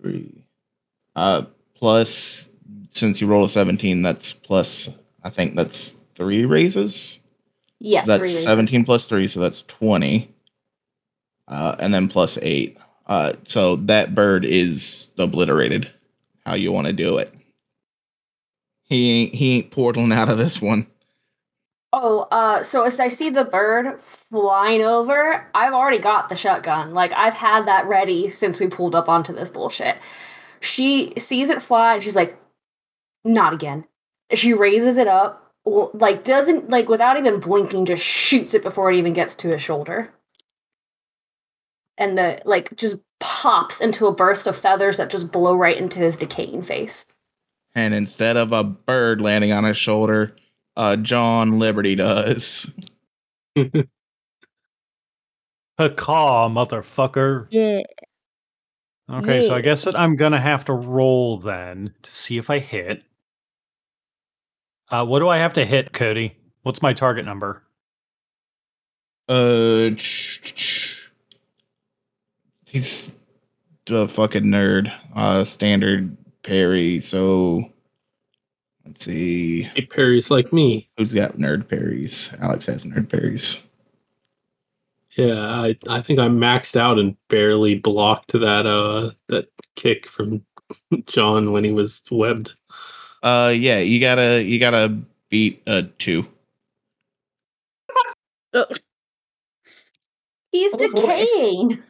three. 0.00 0.46
Uh, 1.14 1.42
plus, 1.74 2.48
since 2.90 3.20
you 3.20 3.26
roll 3.26 3.44
a 3.44 3.48
17, 3.48 4.02
that's 4.02 4.32
plus, 4.32 4.88
I 5.26 5.30
think 5.30 5.56
that's 5.56 5.96
three 6.14 6.44
raises. 6.44 7.18
Yeah, 7.80 8.02
So 8.02 8.06
that's 8.06 8.20
three 8.20 8.28
raises. 8.28 8.44
17 8.44 8.84
plus 8.84 9.08
three, 9.08 9.26
so 9.26 9.40
that's 9.40 9.62
20. 9.62 10.32
Uh, 11.48 11.74
and 11.80 11.92
then 11.92 12.06
plus 12.06 12.38
eight. 12.42 12.78
Uh, 13.08 13.32
so 13.42 13.74
that 13.74 14.14
bird 14.14 14.44
is 14.44 15.10
obliterated. 15.18 15.90
How 16.44 16.54
you 16.54 16.70
want 16.70 16.86
to 16.86 16.92
do 16.92 17.18
it? 17.18 17.34
He 18.84 19.10
ain't 19.10 19.34
he 19.34 19.56
ain't 19.56 19.72
portaling 19.72 20.12
out 20.12 20.28
of 20.28 20.38
this 20.38 20.62
one. 20.62 20.86
Oh, 21.92 22.28
uh, 22.30 22.62
so 22.62 22.84
as 22.84 23.00
I 23.00 23.08
see 23.08 23.30
the 23.30 23.44
bird 23.44 24.00
flying 24.00 24.82
over, 24.82 25.48
I've 25.54 25.72
already 25.72 25.98
got 25.98 26.28
the 26.28 26.36
shotgun. 26.36 26.94
Like 26.94 27.12
I've 27.12 27.34
had 27.34 27.66
that 27.66 27.86
ready 27.86 28.30
since 28.30 28.60
we 28.60 28.68
pulled 28.68 28.94
up 28.94 29.08
onto 29.08 29.32
this 29.32 29.50
bullshit. 29.50 29.96
She 30.60 31.14
sees 31.18 31.50
it 31.50 31.62
fly 31.62 31.94
and 31.94 32.02
she's 32.02 32.14
like, 32.14 32.38
"Not 33.24 33.54
again." 33.54 33.86
She 34.34 34.52
raises 34.52 34.98
it 34.98 35.08
up, 35.08 35.52
like 35.64 36.24
doesn't 36.24 36.70
like 36.70 36.88
without 36.88 37.18
even 37.18 37.40
blinking, 37.40 37.86
just 37.86 38.02
shoots 38.02 38.54
it 38.54 38.62
before 38.62 38.90
it 38.90 38.96
even 38.96 39.12
gets 39.12 39.34
to 39.36 39.48
his 39.48 39.62
shoulder, 39.62 40.12
and 41.98 42.18
the 42.18 42.40
like 42.44 42.74
just 42.76 42.98
pops 43.20 43.80
into 43.80 44.06
a 44.06 44.14
burst 44.14 44.46
of 44.46 44.56
feathers 44.56 44.96
that 44.96 45.10
just 45.10 45.32
blow 45.32 45.56
right 45.56 45.76
into 45.76 45.98
his 45.98 46.16
decaying 46.16 46.62
face. 46.62 47.06
And 47.74 47.94
instead 47.94 48.36
of 48.36 48.52
a 48.52 48.64
bird 48.64 49.20
landing 49.20 49.52
on 49.52 49.64
his 49.64 49.76
shoulder, 49.76 50.34
uh, 50.76 50.96
John 50.96 51.58
Liberty 51.58 51.94
does. 51.94 52.72
Caw, 55.78 56.48
motherfucker. 56.48 57.46
Yeah. 57.50 57.82
Okay, 59.10 59.46
so 59.46 59.54
I 59.54 59.60
guess 59.60 59.84
that 59.84 59.98
I'm 59.98 60.16
gonna 60.16 60.40
have 60.40 60.64
to 60.64 60.72
roll 60.72 61.38
then 61.38 61.94
to 62.02 62.10
see 62.10 62.38
if 62.38 62.50
I 62.50 62.58
hit. 62.58 63.04
Uh, 64.90 65.04
what 65.04 65.18
do 65.20 65.28
I 65.28 65.38
have 65.38 65.52
to 65.54 65.64
hit, 65.64 65.92
Cody? 65.92 66.36
What's 66.62 66.82
my 66.82 66.92
target 66.92 67.24
number? 67.24 67.62
Uh, 69.28 69.90
ch- 69.96 70.40
ch- 70.42 71.10
he's 72.66 73.12
a 73.88 74.06
fucking 74.06 74.44
nerd. 74.44 74.92
Uh, 75.14 75.44
standard 75.44 76.16
parry. 76.42 77.00
So 77.00 77.62
let's 78.84 79.04
see 79.04 79.64
He 79.74 79.82
parries 79.82 80.30
like 80.30 80.52
me. 80.52 80.88
who's 80.96 81.12
got 81.12 81.32
nerd 81.34 81.68
parries. 81.68 82.32
Alex 82.40 82.66
has 82.66 82.84
nerd 82.86 83.08
parries. 83.10 83.58
Yeah, 85.16 85.40
I, 85.40 85.76
I 85.88 86.02
think 86.02 86.18
I 86.18 86.28
maxed 86.28 86.76
out 86.76 86.98
and 86.98 87.16
barely 87.28 87.74
blocked 87.76 88.32
that 88.32 88.66
uh 88.66 89.10
that 89.28 89.48
kick 89.74 90.06
from 90.06 90.44
John 91.06 91.52
when 91.52 91.64
he 91.64 91.72
was 91.72 92.02
webbed. 92.10 92.52
Uh, 93.26 93.48
yeah, 93.48 93.78
you 93.80 93.98
gotta 93.98 94.42
you 94.44 94.60
gotta 94.60 94.96
beat 95.30 95.60
a 95.66 95.82
two. 95.82 96.24
He's 100.52 100.72
Oh, 100.74 100.78
decaying. 100.78 101.82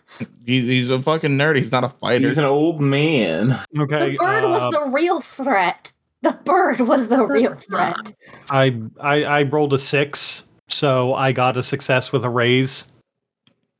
He's 0.45 0.66
he's 0.66 0.90
a 0.90 1.00
fucking 1.00 1.33
nerd. 1.37 1.57
He's 1.57 1.71
not 1.73 1.85
a 1.85 1.88
fighter. 1.88 2.26
He's 2.28 2.38
an 2.38 2.45
old 2.45 2.81
man. 2.81 3.59
Okay, 3.78 4.12
The 4.12 4.16
bird 4.16 4.45
uh, 4.45 4.49
was 4.49 4.73
the 4.73 4.90
real 4.90 5.21
threat. 5.21 5.93
The 6.23 6.33
bird 6.45 6.81
was 6.81 7.09
the 7.09 7.25
real 7.26 7.55
threat. 7.71 8.14
I, 8.50 8.81
I 9.00 9.25
I 9.25 9.43
rolled 9.43 9.75
a 9.75 9.78
six, 9.78 10.45
so 10.69 11.14
I 11.14 11.33
got 11.33 11.57
a 11.57 11.62
success 11.62 12.12
with 12.12 12.25
a 12.25 12.31
raise. 12.31 12.90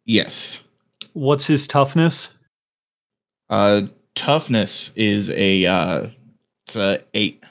yes. 0.05 0.63
What's 1.15 1.47
his 1.47 1.67
toughness? 1.67 2.37
Uh, 3.49 3.83
toughness 4.15 4.93
is 4.95 5.31
a 5.31 5.65
uh, 5.65 6.09
it's 6.67 6.77
a 6.77 7.03
eight. 7.15 7.43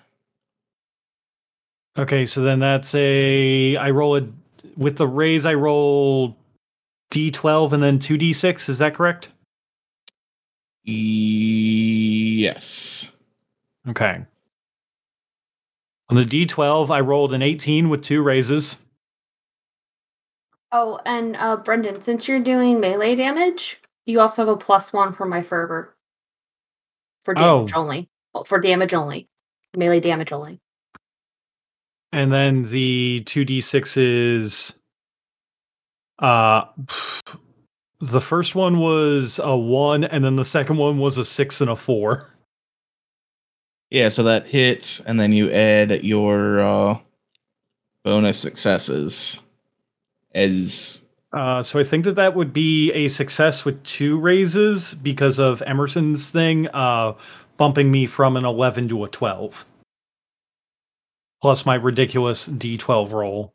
Okay, 1.97 2.25
so 2.25 2.41
then 2.41 2.59
that's 2.59 2.93
a 2.95 3.77
I 3.77 3.89
roll 3.91 4.17
a 4.17 4.27
with 4.75 4.97
the 4.97 5.07
raise 5.07 5.45
I 5.45 5.53
roll 5.53 6.35
d12 7.11 7.71
and 7.73 7.81
then 7.83 7.97
2d6, 7.99 8.67
is 8.67 8.79
that 8.79 8.93
correct? 8.93 9.29
Yes. 12.03 13.09
Okay. 13.87 14.25
On 16.09 16.17
the 16.17 16.23
d12 16.25 16.89
I 16.89 16.99
rolled 16.99 17.33
an 17.33 17.41
18 17.41 17.87
with 17.89 18.01
two 18.01 18.21
raises. 18.21 18.77
Oh, 20.73 20.99
and 21.05 21.37
uh, 21.37 21.55
Brendan, 21.57 22.01
since 22.01 22.27
you're 22.27 22.41
doing 22.41 22.81
melee 22.81 23.15
damage, 23.15 23.79
you 24.05 24.19
also 24.19 24.41
have 24.45 24.53
a 24.53 24.57
plus 24.57 24.91
one 24.91 25.13
for 25.13 25.25
my 25.25 25.41
fervor. 25.41 25.95
For 27.21 27.33
damage 27.33 27.71
Oh. 27.73 27.79
only. 27.79 28.09
Well, 28.35 28.43
For 28.43 28.59
damage 28.59 28.93
only. 28.93 29.29
Melee 29.77 30.01
damage 30.01 30.33
only. 30.33 30.59
And 32.11 32.31
then 32.31 32.65
the 32.65 33.23
2d6 33.25 33.95
is 33.97 34.73
uh 36.19 36.65
the 37.99 38.21
first 38.21 38.55
one 38.55 38.79
was 38.79 39.39
a 39.41 39.57
1 39.57 40.03
and 40.03 40.23
then 40.23 40.35
the 40.35 40.45
second 40.45 40.77
one 40.77 40.99
was 40.99 41.17
a 41.17 41.25
6 41.25 41.61
and 41.61 41.69
a 41.69 41.75
4. 41.77 42.31
Yeah, 43.89 44.09
so 44.09 44.23
that 44.23 44.47
hits, 44.47 44.99
and 44.99 45.17
then 45.19 45.31
you 45.31 45.49
add 45.51 46.03
your 46.03 46.59
uh, 46.59 46.97
bonus 48.03 48.37
successes 48.39 49.39
as 50.33 51.05
Uh, 51.31 51.63
so 51.63 51.79
I 51.79 51.83
think 51.83 52.03
that 52.05 52.15
that 52.15 52.35
would 52.35 52.51
be 52.51 52.91
a 52.91 53.07
success 53.07 53.63
with 53.63 53.81
two 53.83 54.19
raises 54.19 54.93
because 54.95 55.39
of 55.39 55.61
Emerson's 55.61 56.29
thing, 56.29 56.67
uh, 56.73 57.13
bumping 57.57 57.91
me 57.91 58.05
from 58.05 58.37
an 58.37 58.45
11 58.45 58.89
to 58.89 59.03
a 59.03 59.09
12. 59.09 59.65
Plus 61.41 61.65
my 61.65 61.75
ridiculous 61.75 62.47
D12 62.47 63.11
roll. 63.11 63.53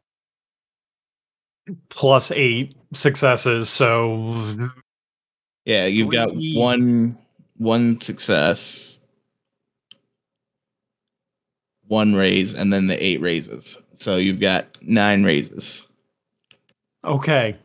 Plus 1.89 2.31
eight 2.33 2.77
successes, 2.93 3.69
so 3.69 4.71
yeah, 5.65 5.87
you've 5.87 6.11
got 6.11 6.31
one 6.35 7.17
one 7.59 7.95
success, 7.95 8.99
one 11.87 12.15
raise, 12.15 12.55
and 12.55 12.73
then 12.73 12.87
the 12.89 13.05
eight 13.05 13.21
raises. 13.21 13.77
So 13.95 14.17
you've 14.17 14.41
got 14.41 14.67
nine 14.83 15.23
raises. 15.23 15.85
okay. 17.05 17.57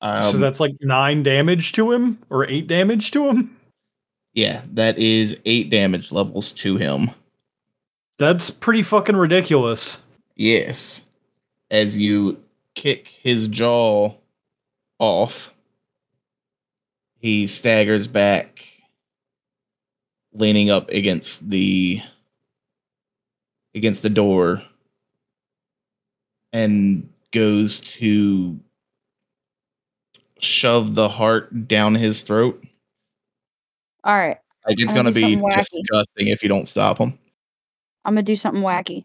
Um, 0.00 0.20
so 0.22 0.38
that's 0.38 0.58
like 0.58 0.74
nine 0.80 1.22
damage 1.22 1.72
to 1.72 1.92
him 1.92 2.18
or 2.28 2.48
eight 2.48 2.66
damage 2.66 3.12
to 3.12 3.28
him. 3.28 3.56
Yeah, 4.34 4.62
that 4.72 4.98
is 4.98 5.36
eight 5.44 5.70
damage 5.70 6.10
levels 6.10 6.52
to 6.54 6.76
him. 6.76 7.10
That's 8.18 8.50
pretty 8.50 8.82
fucking 8.82 9.16
ridiculous. 9.16 10.02
Yes. 10.36 11.02
As 11.70 11.98
you 11.98 12.42
kick 12.74 13.08
his 13.08 13.48
jaw 13.48 14.14
off, 14.98 15.52
he 17.18 17.46
staggers 17.46 18.06
back, 18.06 18.64
leaning 20.32 20.70
up 20.70 20.90
against 20.90 21.48
the 21.50 22.00
against 23.74 24.02
the 24.02 24.10
door, 24.10 24.62
and 26.52 27.08
goes 27.32 27.80
to 27.80 28.58
shove 30.38 30.94
the 30.94 31.08
heart 31.08 31.68
down 31.68 31.94
his 31.94 32.22
throat. 32.22 32.62
All 34.04 34.16
right. 34.16 34.38
Like 34.66 34.78
it's 34.78 34.92
gonna 34.92 35.10
gonna 35.10 35.14
be 35.14 35.22
something 35.22 35.40
wacky. 35.40 35.56
disgusting 35.56 36.28
if 36.28 36.42
you 36.42 36.48
don't 36.48 36.68
stop 36.68 36.98
him. 36.98 37.18
I'm 38.04 38.14
gonna 38.14 38.22
do 38.22 38.36
something 38.36 38.62
wacky. 38.62 39.04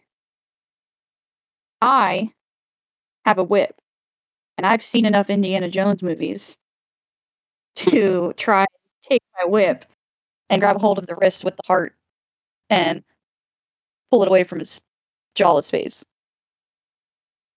I 1.81 2.31
have 3.25 3.37
a 3.37 3.43
whip, 3.43 3.79
and 4.57 4.65
I've 4.65 4.83
seen 4.83 5.05
enough 5.05 5.29
Indiana 5.29 5.69
Jones 5.69 6.01
movies 6.01 6.57
to 7.75 8.33
try 8.37 8.61
and 8.61 8.67
take 9.03 9.21
my 9.39 9.45
whip 9.49 9.85
and 10.49 10.61
grab 10.61 10.75
a 10.75 10.79
hold 10.79 10.97
of 10.97 11.07
the 11.07 11.15
wrist 11.15 11.43
with 11.43 11.55
the 11.55 11.63
heart 11.65 11.93
and 12.69 13.03
pull 14.09 14.23
it 14.23 14.27
away 14.27 14.43
from 14.43 14.59
his 14.59 14.79
jawless 15.35 15.69
face. 15.69 16.03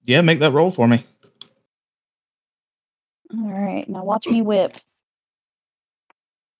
Yeah, 0.04 0.22
make 0.22 0.40
that 0.40 0.52
roll 0.52 0.70
for 0.70 0.88
me. 0.88 1.04
All 3.32 3.50
right, 3.50 3.88
now 3.88 4.04
watch 4.04 4.26
me 4.26 4.42
whip. 4.42 4.76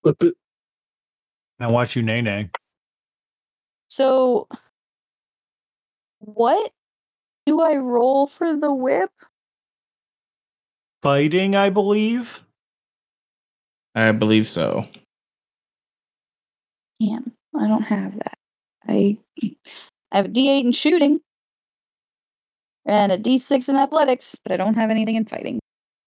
Whip 0.03 0.23
it. 0.23 0.37
Now 1.61 1.70
watch 1.70 1.94
you 1.94 2.03
nay 2.03 2.23
nay. 2.23 2.49
So, 3.90 4.49
what 6.20 6.73
do 7.44 7.61
I 7.61 7.77
roll 7.77 8.27
for 8.27 8.57
the 8.57 8.73
whip? 8.73 9.11
Fighting, 11.03 11.55
I 11.55 11.68
believe. 11.68 12.40
I 13.94 14.12
believe 14.12 14.49
so. 14.49 14.87
Damn, 16.99 17.33
I 17.55 17.68
don't 17.68 17.83
have 17.83 18.14
that. 18.16 18.38
I 18.88 19.18
I 19.42 20.16
have 20.16 20.27
a 20.27 20.29
D8 20.29 20.64
in 20.64 20.73
shooting 20.73 21.20
and 22.87 23.12
a 23.12 23.18
D6 23.18 23.68
in 23.68 23.77
athletics, 23.77 24.37
but 24.42 24.53
I 24.53 24.57
don't 24.57 24.75
have 24.75 24.90
anything 24.90 25.16
in 25.16 25.27
fighting. 25.27 25.61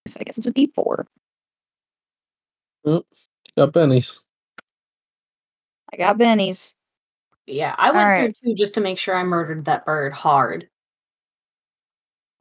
So 0.07 0.17
I 0.19 0.23
guess 0.23 0.37
it's 0.37 0.47
a 0.47 0.51
D4. 0.51 1.05
Got 2.85 3.71
bennies. 3.71 4.19
I 5.93 5.95
got 5.95 6.17
bennies. 6.17 6.73
Yeah, 7.45 7.75
I 7.77 7.91
went 7.91 7.97
Alright. 7.97 8.37
through 8.37 8.51
two 8.51 8.55
just 8.55 8.73
to 8.75 8.81
make 8.81 8.97
sure 8.97 9.15
I 9.15 9.23
murdered 9.23 9.65
that 9.65 9.85
bird 9.85 10.11
hard. 10.11 10.67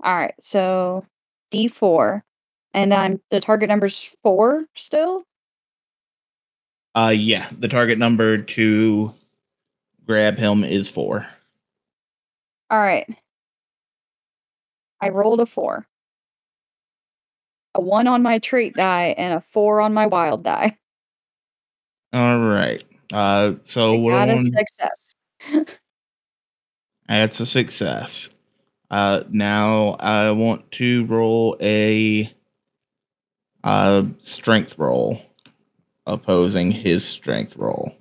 All 0.02 0.14
right, 0.14 0.34
so 0.40 1.04
D4, 1.52 2.22
and 2.72 2.94
I'm 2.94 3.20
the 3.30 3.40
target 3.40 3.68
number's 3.68 4.16
four 4.22 4.64
still. 4.74 5.24
Uh 6.94 7.12
yeah, 7.14 7.48
the 7.58 7.68
target 7.68 7.98
number 7.98 8.38
to 8.38 9.12
grab 10.06 10.38
him 10.38 10.64
is 10.64 10.90
four. 10.90 11.26
All 12.70 12.78
right. 12.78 13.08
I 15.00 15.08
rolled 15.10 15.40
a 15.40 15.46
four. 15.46 15.86
A 17.74 17.80
one 17.80 18.06
on 18.06 18.22
my 18.22 18.38
trait 18.38 18.74
die 18.74 19.14
and 19.18 19.34
a 19.34 19.40
four 19.40 19.80
on 19.80 19.94
my 19.94 20.06
wild 20.06 20.44
die. 20.44 20.76
All 22.12 22.40
right. 22.40 22.84
Uh, 23.12 23.54
so 23.62 23.94
I 23.94 23.98
we're 23.98 24.12
got 24.12 24.28
a 24.30 24.32
on. 24.32 24.52
success. 24.52 25.14
That's 27.08 27.40
a 27.40 27.46
success. 27.46 28.30
Uh, 28.90 29.24
now 29.30 29.96
I 30.00 30.30
want 30.30 30.70
to 30.72 31.04
roll 31.04 31.56
a 31.60 32.32
uh, 33.64 34.04
strength 34.18 34.78
roll, 34.78 35.20
opposing 36.06 36.70
his 36.70 37.06
strength 37.06 37.56
roll. 37.56 37.94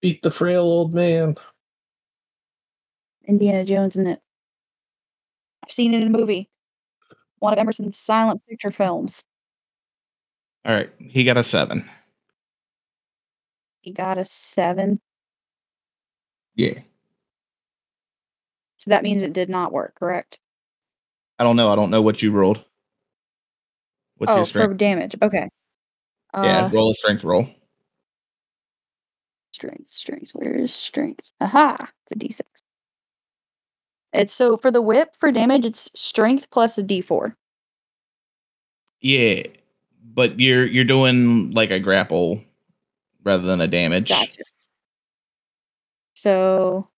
Beat 0.00 0.22
the 0.22 0.30
frail 0.30 0.62
old 0.62 0.94
man. 0.94 1.36
Indiana 3.28 3.64
Jones 3.64 3.96
in 3.96 4.06
it. 4.06 4.20
I've 5.62 5.72
seen 5.72 5.92
it 5.92 6.02
in 6.02 6.14
a 6.14 6.18
movie. 6.18 6.48
One 7.38 7.52
of 7.52 7.58
Emerson's 7.58 7.98
silent 7.98 8.42
picture 8.48 8.70
films. 8.70 9.24
All 10.64 10.74
right, 10.74 10.90
he 10.98 11.24
got 11.24 11.36
a 11.36 11.44
seven. 11.44 11.88
He 13.80 13.92
got 13.92 14.18
a 14.18 14.24
seven. 14.24 15.00
Yeah, 16.54 16.80
So 18.76 18.90
that 18.90 19.02
means 19.02 19.22
it 19.22 19.32
did 19.32 19.48
not 19.48 19.72
work, 19.72 19.94
correct? 19.94 20.38
I 21.38 21.44
don't 21.44 21.56
know. 21.56 21.72
I 21.72 21.76
don't 21.76 21.90
know 21.90 22.02
what 22.02 22.22
you 22.22 22.32
rolled. 22.32 22.62
What's 24.18 24.32
oh, 24.32 24.36
your 24.36 24.44
for 24.68 24.74
damage. 24.74 25.16
Okay. 25.22 25.48
Uh, 26.34 26.42
yeah, 26.44 26.70
roll 26.70 26.90
a 26.90 26.94
strength 26.94 27.24
roll. 27.24 27.48
Strength, 29.52 29.86
strength. 29.86 30.30
Where 30.34 30.54
is 30.54 30.74
strength? 30.74 31.30
Aha! 31.40 31.88
It's 32.04 32.12
a 32.12 32.14
d6. 32.16 32.42
It's 34.12 34.34
so 34.34 34.56
for 34.56 34.70
the 34.70 34.82
whip 34.82 35.16
for 35.16 35.32
damage, 35.32 35.64
it's 35.64 35.90
strength 35.94 36.50
plus 36.50 36.76
a 36.76 36.82
d4. 36.82 37.34
Yeah, 39.00 39.44
but 40.12 40.38
you're 40.38 40.66
you're 40.66 40.84
doing 40.84 41.52
like 41.52 41.70
a 41.70 41.80
grapple 41.80 42.44
rather 43.24 43.42
than 43.46 43.60
a 43.60 43.66
damage. 43.66 44.08
Gotcha. 44.08 44.42
So, 46.14 46.88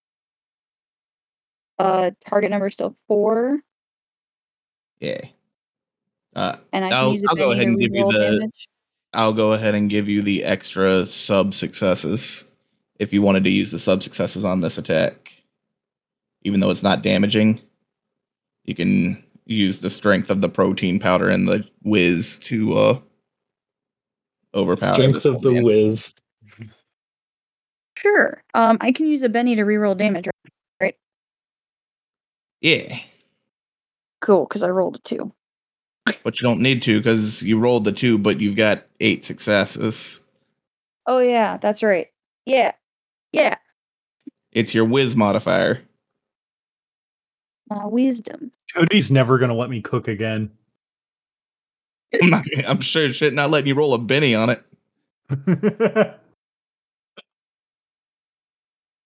uh, 1.79 2.11
target 2.27 2.51
number 2.51 2.67
is 2.67 2.73
still 2.75 2.97
four, 3.09 3.61
Yeah. 5.01 5.21
Uh, 6.35 6.57
and 6.73 6.85
I 6.85 6.91
I'll, 6.91 7.13
use 7.13 7.25
a 7.25 7.29
I'll 7.31 7.37
go 7.37 7.53
ahead 7.53 7.67
and 7.67 7.79
give 7.79 7.95
you 7.95 8.11
the- 8.11 8.39
damage. 8.39 8.69
I'll 9.15 9.35
go 9.35 9.53
ahead 9.53 9.75
and 9.75 9.91
give 9.91 10.09
you 10.09 10.23
the 10.23 10.43
extra 10.43 11.05
sub 11.05 11.53
successes 11.53 12.47
if 12.99 13.13
you 13.13 13.21
wanted 13.21 13.45
to 13.45 13.51
use 13.51 13.71
the 13.71 13.79
sub 13.79 14.03
successes 14.03 14.43
on 14.45 14.63
this 14.63 14.79
attack. 14.79 15.35
Even 16.45 16.61
though 16.61 16.71
it's 16.71 16.83
not 16.83 17.03
damaging, 17.03 17.61
you 18.65 18.75
can 18.75 19.23
use 19.45 19.81
the 19.83 19.91
strength 19.91 20.31
of 20.31 20.41
the 20.41 20.49
protein 20.49 20.99
powder 20.99 21.29
and 21.29 21.47
the 21.47 21.69
whiz 21.83 22.39
to 22.39 22.73
uh 22.79 22.99
overpower 24.55 24.95
Strength 24.95 25.15
this 25.15 25.25
of 25.25 25.41
the 25.43 25.53
man. 25.53 25.62
whiz. 25.65 26.15
Sure. 27.99 28.43
Um, 28.55 28.79
I 28.81 28.93
can 28.93 29.07
use 29.07 29.23
a 29.23 29.29
Benny 29.29 29.55
to 29.57 29.62
reroll 29.62 29.97
damage. 29.97 30.29
Right? 30.81 30.97
Yeah, 32.61 32.99
Cool, 34.21 34.45
because 34.47 34.62
I 34.62 34.69
rolled 34.69 34.97
a 34.97 34.99
two. 35.01 35.33
but 36.23 36.41
you 36.41 36.45
don't 36.47 36.61
need 36.61 36.83
to 36.83 36.99
because 36.99 37.43
you 37.43 37.59
rolled 37.59 37.85
the 37.85 37.93
two, 37.93 38.19
but 38.19 38.41
you've 38.41 38.57
got 38.57 38.85
eight 39.01 39.25
successes. 39.25 40.21
Oh 41.07 41.19
yeah, 41.19 41.57
that's 41.57 41.83
right. 41.83 42.09
Yeah, 42.47 42.73
yeah. 43.33 43.57
It's 44.53 44.75
your 44.75 44.85
whiz 44.85 45.17
modifier. 45.17 45.81
My 47.69 47.87
wisdom. 47.87 48.53
Cody's 48.75 49.11
never 49.11 49.38
gonna 49.38 49.55
let 49.55 49.71
me 49.71 49.81
cook 49.81 50.07
again. 50.09 50.51
I'm, 52.20 52.31
not, 52.31 52.44
I'm 52.66 52.81
sure 52.81 53.12
shit 53.12 53.33
not 53.33 53.51
letting 53.51 53.68
you 53.68 53.75
roll 53.75 53.94
a 53.94 53.98
Benny 53.98 54.35
on 54.35 54.51
it. 54.51 56.18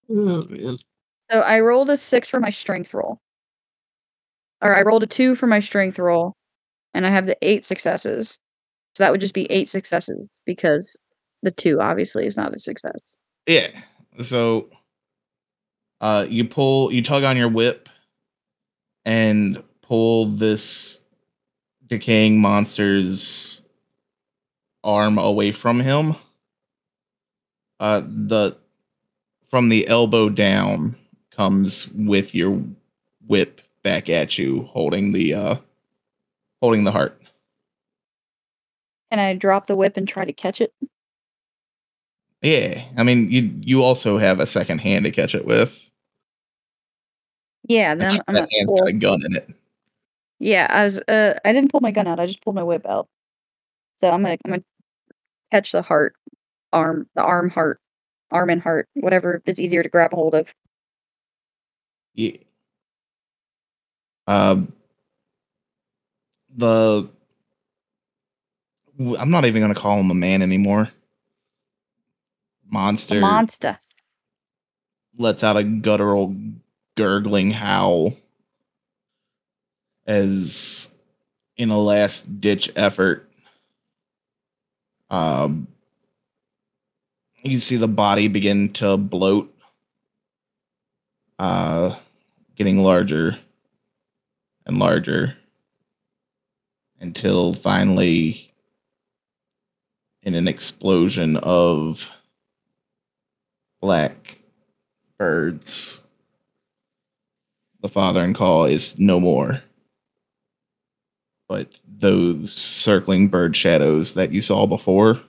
Oh, 0.08 0.44
man. 0.48 0.76
So 1.30 1.40
I 1.40 1.60
rolled 1.60 1.90
a 1.90 1.96
six 1.96 2.30
for 2.30 2.40
my 2.40 2.50
strength 2.50 2.94
roll. 2.94 3.18
Or 4.62 4.74
I 4.74 4.82
rolled 4.82 5.02
a 5.02 5.06
two 5.06 5.34
for 5.34 5.46
my 5.46 5.60
strength 5.60 5.98
roll, 5.98 6.34
and 6.94 7.06
I 7.06 7.10
have 7.10 7.26
the 7.26 7.36
eight 7.42 7.64
successes. 7.64 8.38
So 8.94 9.04
that 9.04 9.12
would 9.12 9.20
just 9.20 9.34
be 9.34 9.50
eight 9.50 9.68
successes 9.68 10.26
because 10.46 10.96
the 11.42 11.50
two 11.50 11.80
obviously 11.80 12.24
is 12.24 12.36
not 12.36 12.54
a 12.54 12.58
success. 12.58 12.98
Yeah. 13.46 13.68
So 14.20 14.70
uh 16.00 16.26
you 16.28 16.46
pull 16.46 16.92
you 16.92 17.02
tug 17.02 17.22
on 17.22 17.36
your 17.36 17.50
whip 17.50 17.88
and 19.04 19.62
pull 19.82 20.26
this 20.26 21.02
decaying 21.88 22.40
monster's 22.40 23.62
arm 24.84 25.18
away 25.18 25.52
from 25.52 25.80
him. 25.80 26.14
Uh 27.80 28.02
the 28.06 28.56
from 29.50 29.68
the 29.68 29.86
elbow 29.88 30.28
down 30.28 30.96
comes 31.30 31.88
with 31.88 32.34
your 32.34 32.62
whip 33.26 33.60
back 33.82 34.08
at 34.08 34.38
you 34.38 34.62
holding 34.72 35.12
the 35.12 35.34
uh 35.34 35.56
holding 36.60 36.84
the 36.84 36.92
heart. 36.92 37.20
Can 39.10 39.18
I 39.20 39.34
drop 39.34 39.66
the 39.66 39.76
whip 39.76 39.96
and 39.96 40.08
try 40.08 40.24
to 40.24 40.32
catch 40.32 40.60
it. 40.60 40.72
Yeah. 42.42 42.82
I 42.96 43.02
mean 43.02 43.30
you 43.30 43.52
you 43.60 43.82
also 43.82 44.18
have 44.18 44.40
a 44.40 44.46
second 44.46 44.78
hand 44.80 45.04
to 45.04 45.10
catch 45.10 45.34
it 45.34 45.44
with. 45.46 45.82
Yeah, 47.68 47.96
then 47.96 48.12
I'm, 48.12 48.20
I'm 48.28 48.34
that 48.34 48.40
gonna 48.40 48.48
hand's 48.52 48.70
pull. 48.70 48.78
got 48.78 48.88
a 48.88 48.92
gun 48.92 49.20
in 49.26 49.36
it. 49.36 49.55
Yeah, 50.38 50.66
I 50.68 50.84
was. 50.84 51.00
Uh, 51.00 51.38
I 51.44 51.52
didn't 51.52 51.70
pull 51.70 51.80
my 51.80 51.90
gun 51.90 52.06
out. 52.06 52.20
I 52.20 52.26
just 52.26 52.42
pulled 52.42 52.56
my 52.56 52.62
whip 52.62 52.86
out. 52.86 53.08
So 54.00 54.10
I'm 54.10 54.22
gonna, 54.22 54.36
I'm 54.44 54.50
gonna 54.50 54.64
catch 55.50 55.72
the 55.72 55.82
heart, 55.82 56.14
arm, 56.72 57.08
the 57.14 57.22
arm 57.22 57.48
heart, 57.48 57.80
arm 58.30 58.50
and 58.50 58.60
heart, 58.60 58.88
whatever 58.94 59.42
is 59.46 59.58
easier 59.58 59.82
to 59.82 59.88
grab 59.88 60.12
a 60.12 60.16
hold 60.16 60.34
of. 60.34 60.54
Yeah. 62.14 62.36
Um. 64.26 64.72
The. 66.54 67.08
I'm 68.98 69.30
not 69.30 69.44
even 69.44 69.62
gonna 69.62 69.74
call 69.74 69.98
him 69.98 70.10
a 70.10 70.14
man 70.14 70.42
anymore. 70.42 70.90
Monster 72.68 73.20
monster. 73.20 73.78
lets 75.16 75.44
out 75.44 75.56
a 75.56 75.62
guttural, 75.64 76.34
gurgling 76.96 77.50
howl 77.50 78.14
as, 80.06 80.90
in 81.56 81.70
a 81.70 81.78
last 81.78 82.40
ditch 82.40 82.70
effort, 82.76 83.30
um, 85.10 85.66
you 87.42 87.58
see 87.58 87.76
the 87.76 87.88
body 87.88 88.28
begin 88.28 88.72
to 88.74 88.96
bloat, 88.96 89.52
uh, 91.38 91.94
getting 92.56 92.82
larger 92.82 93.38
and 94.66 94.78
larger 94.78 95.36
until 97.00 97.52
finally, 97.52 98.52
in 100.22 100.34
an 100.34 100.48
explosion 100.48 101.36
of 101.36 102.10
black 103.80 104.38
birds, 105.18 106.02
the 107.80 107.88
father 107.88 108.20
and 108.22 108.34
call 108.34 108.64
is 108.64 108.98
no 108.98 109.20
more. 109.20 109.62
But 111.48 111.70
those 111.86 112.52
circling 112.52 113.28
bird 113.28 113.56
shadows 113.56 114.14
that 114.14 114.32
you 114.32 114.40
saw 114.40 114.66
before 114.66 115.20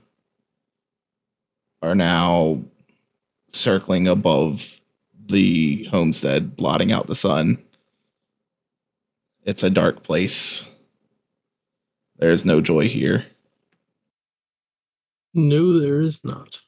are 1.81 1.95
now 1.95 2.61
circling 3.49 4.07
above 4.07 4.81
the 5.27 5.85
homestead, 5.85 6.55
blotting 6.55 6.91
out 6.91 7.07
the 7.07 7.15
sun. 7.15 7.63
It's 9.43 9.63
a 9.63 9.69
dark 9.69 10.03
place. 10.03 10.69
There's 12.17 12.45
no 12.45 12.61
joy 12.61 12.87
here. 12.87 13.25
No, 15.33 15.79
there 15.79 16.01
is 16.01 16.23
not. 16.23 16.61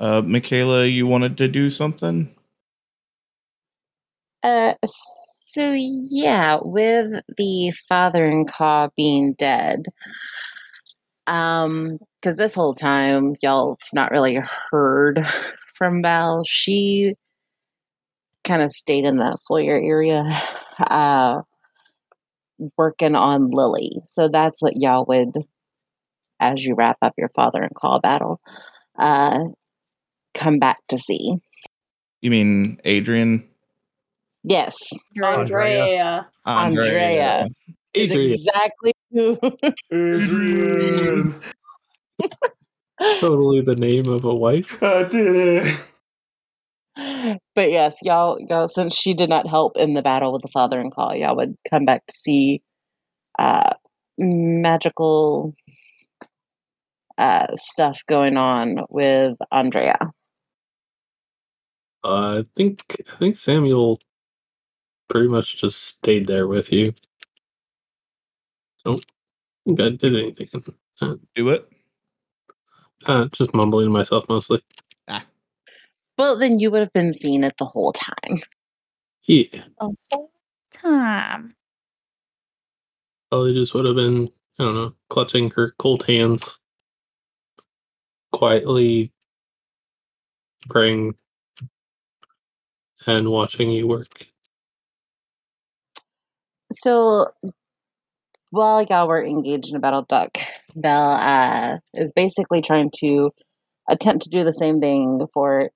Uh, 0.00 0.22
Michaela, 0.22 0.86
you 0.86 1.06
wanted 1.06 1.38
to 1.38 1.46
do 1.46 1.70
something? 1.70 2.34
Uh, 4.42 4.74
so 4.84 5.74
yeah, 5.74 6.58
with 6.62 7.20
the 7.36 7.72
father 7.88 8.24
and 8.24 8.48
Caw 8.48 8.88
being 8.96 9.34
dead, 9.38 9.84
um, 11.26 11.98
because 12.16 12.36
this 12.36 12.54
whole 12.54 12.74
time 12.74 13.34
y'all 13.42 13.76
have 13.80 13.92
not 13.92 14.10
really 14.10 14.38
heard 14.70 15.20
from 15.74 16.02
Val. 16.02 16.42
She 16.44 17.14
kind 18.44 18.62
of 18.62 18.70
stayed 18.70 19.04
in 19.04 19.18
the 19.18 19.36
foyer 19.46 19.78
area, 19.78 20.24
uh, 20.78 21.42
working 22.78 23.14
on 23.14 23.50
Lily. 23.50 24.00
So 24.04 24.28
that's 24.28 24.62
what 24.62 24.74
y'all 24.76 25.04
would, 25.08 25.32
as 26.38 26.64
you 26.64 26.74
wrap 26.74 26.96
up 27.02 27.14
your 27.18 27.30
father 27.34 27.62
and 27.62 27.74
Caw 27.74 28.00
battle, 28.00 28.40
uh, 28.98 29.40
come 30.34 30.58
back 30.58 30.78
to 30.88 30.96
see. 30.96 31.36
You 32.22 32.30
mean 32.30 32.80
Adrian? 32.84 33.49
Yes, 34.42 34.76
Andrea. 35.22 35.84
Andrea. 35.84 36.28
Andrea. 36.46 37.48
is 37.94 38.10
Adrian. 38.12 38.32
exactly 38.32 38.92
who. 39.10 39.38
Adrian, 39.92 41.34
Totally 43.20 43.60
the 43.60 43.76
name 43.76 44.08
of 44.08 44.24
a 44.24 44.34
wife. 44.34 44.82
I 44.82 45.04
did 45.04 45.66
it. 46.96 47.40
but 47.54 47.70
yes, 47.70 47.96
y'all, 48.02 48.38
y'all, 48.48 48.68
since 48.68 48.94
she 48.94 49.14
did 49.14 49.30
not 49.30 49.46
help 49.46 49.76
in 49.76 49.94
the 49.94 50.02
battle 50.02 50.32
with 50.32 50.42
the 50.42 50.48
father 50.48 50.78
and 50.78 50.92
call, 50.92 51.14
y'all 51.14 51.36
would 51.36 51.56
come 51.70 51.84
back 51.84 52.04
to 52.06 52.12
see 52.12 52.62
uh, 53.38 53.70
magical 54.18 55.52
uh, 57.16 57.46
stuff 57.54 58.00
going 58.06 58.36
on 58.36 58.84
with 58.90 59.36
Andrea. 59.50 59.96
Uh, 62.02 62.40
I 62.40 62.44
think 62.56 63.02
I 63.12 63.16
think 63.16 63.36
Samuel 63.36 63.98
pretty 65.10 65.28
much 65.28 65.56
just 65.56 65.82
stayed 65.82 66.26
there 66.26 66.46
with 66.46 66.72
you. 66.72 66.94
Don't 68.84 69.04
think 69.66 69.80
I 69.80 69.90
did 69.90 70.16
anything. 70.16 70.48
Uh, 71.02 71.16
Do 71.34 71.48
it. 71.50 71.68
uh, 73.06 73.26
just 73.32 73.52
mumbling 73.52 73.86
to 73.86 73.90
myself 73.90 74.28
mostly. 74.28 74.62
Well, 76.18 76.36
then 76.36 76.58
you 76.58 76.70
would 76.70 76.80
have 76.80 76.92
been 76.92 77.14
seeing 77.14 77.44
it 77.44 77.54
the 77.58 77.64
whole 77.64 77.92
time. 77.92 78.38
Yeah, 79.24 79.44
The 79.78 79.94
whole 80.12 80.30
time. 80.70 81.54
probably 83.30 83.54
just 83.54 83.72
would 83.74 83.86
have 83.86 83.96
been 83.96 84.30
I 84.58 84.64
don't 84.64 84.74
know, 84.74 84.94
clutching 85.08 85.50
her 85.52 85.74
cold 85.78 86.04
hands, 86.04 86.58
quietly 88.32 89.12
praying 90.68 91.14
and 93.06 93.28
watching 93.30 93.70
you 93.70 93.86
work. 93.86 94.26
So 96.72 97.26
while 98.50 98.82
y'all 98.82 99.08
were 99.08 99.24
engaged 99.24 99.70
in 99.70 99.76
a 99.76 99.80
battle, 99.80 100.04
Doc 100.08 100.38
Val 100.74 101.12
uh, 101.12 101.78
is 101.94 102.12
basically 102.14 102.62
trying 102.62 102.90
to 103.00 103.30
attempt 103.88 104.24
to 104.24 104.30
do 104.30 104.44
the 104.44 104.52
same 104.52 104.80
thing 104.80 105.26
for 105.32 105.70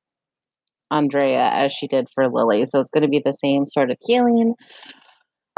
Andrea 0.91 1.51
as 1.53 1.73
she 1.73 1.87
did 1.87 2.09
for 2.15 2.29
Lily. 2.29 2.67
So 2.67 2.81
it's 2.81 2.91
going 2.91 3.03
to 3.03 3.09
be 3.09 3.23
the 3.25 3.33
same 3.33 3.67
sort 3.67 3.91
of 3.91 3.97
healing. 4.01 4.55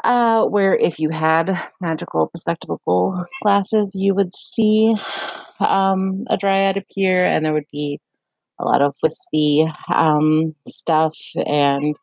Uh, 0.05 0.45
where 0.45 0.77
if 0.77 0.99
you 0.99 1.09
had 1.09 1.51
magical 1.81 2.31
perspectable 2.31 3.25
glasses, 3.43 3.97
you 3.99 4.15
would 4.15 4.35
see 4.35 4.95
um, 5.59 6.25
a 6.29 6.37
dryad 6.37 6.77
appear, 6.77 7.25
and 7.25 7.45
there 7.45 7.55
would 7.55 7.67
be 7.73 7.99
a 8.61 8.65
lot 8.65 8.83
of 8.83 8.95
wispy 9.03 9.65
um, 9.93 10.55
stuff 10.69 11.15
and 11.47 11.97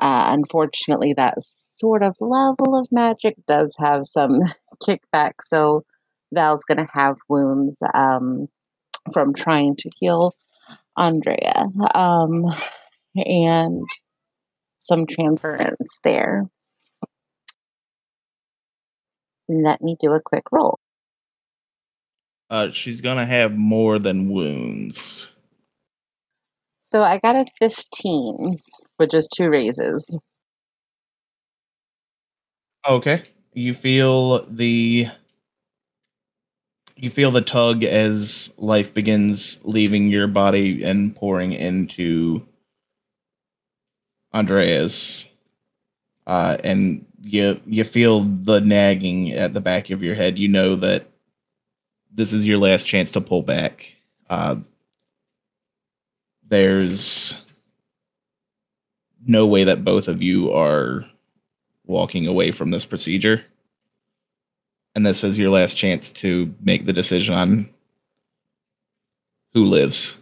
uh, 0.00 0.30
unfortunately, 0.32 1.12
that 1.14 1.34
sort 1.38 2.02
of 2.02 2.16
level 2.20 2.78
of 2.78 2.88
magic 2.90 3.36
does 3.46 3.76
have 3.78 4.04
some 4.04 4.38
kickback. 4.82 5.32
So 5.42 5.84
Val's 6.32 6.64
going 6.64 6.84
to 6.84 6.92
have 6.92 7.16
wounds 7.28 7.82
um, 7.94 8.48
from 9.12 9.34
trying 9.34 9.76
to 9.76 9.90
heal 10.00 10.34
Andrea 10.96 11.64
um, 11.94 12.44
and 13.16 13.82
some 14.78 15.06
transference 15.06 16.00
there. 16.02 16.46
Let 19.48 19.82
me 19.82 19.96
do 19.98 20.12
a 20.12 20.20
quick 20.20 20.44
roll. 20.52 20.78
Uh, 22.48 22.70
she's 22.70 23.00
gonna 23.00 23.26
have 23.26 23.56
more 23.56 23.98
than 23.98 24.32
wounds. 24.32 25.30
So 26.90 27.02
I 27.02 27.20
got 27.20 27.36
a 27.36 27.46
15, 27.60 28.56
which 28.96 29.14
is 29.14 29.28
two 29.28 29.48
raises. 29.48 30.18
Okay. 32.84 33.22
You 33.54 33.74
feel 33.74 34.44
the 34.46 35.06
you 36.96 37.10
feel 37.10 37.30
the 37.30 37.42
tug 37.42 37.84
as 37.84 38.52
life 38.58 38.92
begins 38.92 39.60
leaving 39.62 40.08
your 40.08 40.26
body 40.26 40.82
and 40.82 41.14
pouring 41.14 41.52
into 41.52 42.44
Andreas. 44.34 45.28
Uh, 46.26 46.56
and 46.64 47.06
you 47.22 47.60
you 47.66 47.84
feel 47.84 48.22
the 48.22 48.60
nagging 48.62 49.30
at 49.30 49.54
the 49.54 49.60
back 49.60 49.90
of 49.90 50.02
your 50.02 50.16
head. 50.16 50.40
You 50.40 50.48
know 50.48 50.74
that 50.74 51.06
this 52.12 52.32
is 52.32 52.48
your 52.48 52.58
last 52.58 52.84
chance 52.84 53.12
to 53.12 53.20
pull 53.20 53.42
back. 53.42 53.94
Uh, 54.28 54.56
there's 56.50 57.34
no 59.26 59.46
way 59.46 59.64
that 59.64 59.84
both 59.84 60.08
of 60.08 60.22
you 60.22 60.52
are 60.52 61.04
walking 61.86 62.26
away 62.26 62.50
from 62.50 62.70
this 62.70 62.84
procedure. 62.84 63.42
And 64.94 65.06
this 65.06 65.24
is 65.24 65.38
your 65.38 65.50
last 65.50 65.76
chance 65.76 66.10
to 66.12 66.52
make 66.60 66.84
the 66.84 66.92
decision 66.92 67.34
on 67.34 67.70
who 69.54 69.64
lives. 69.64 70.16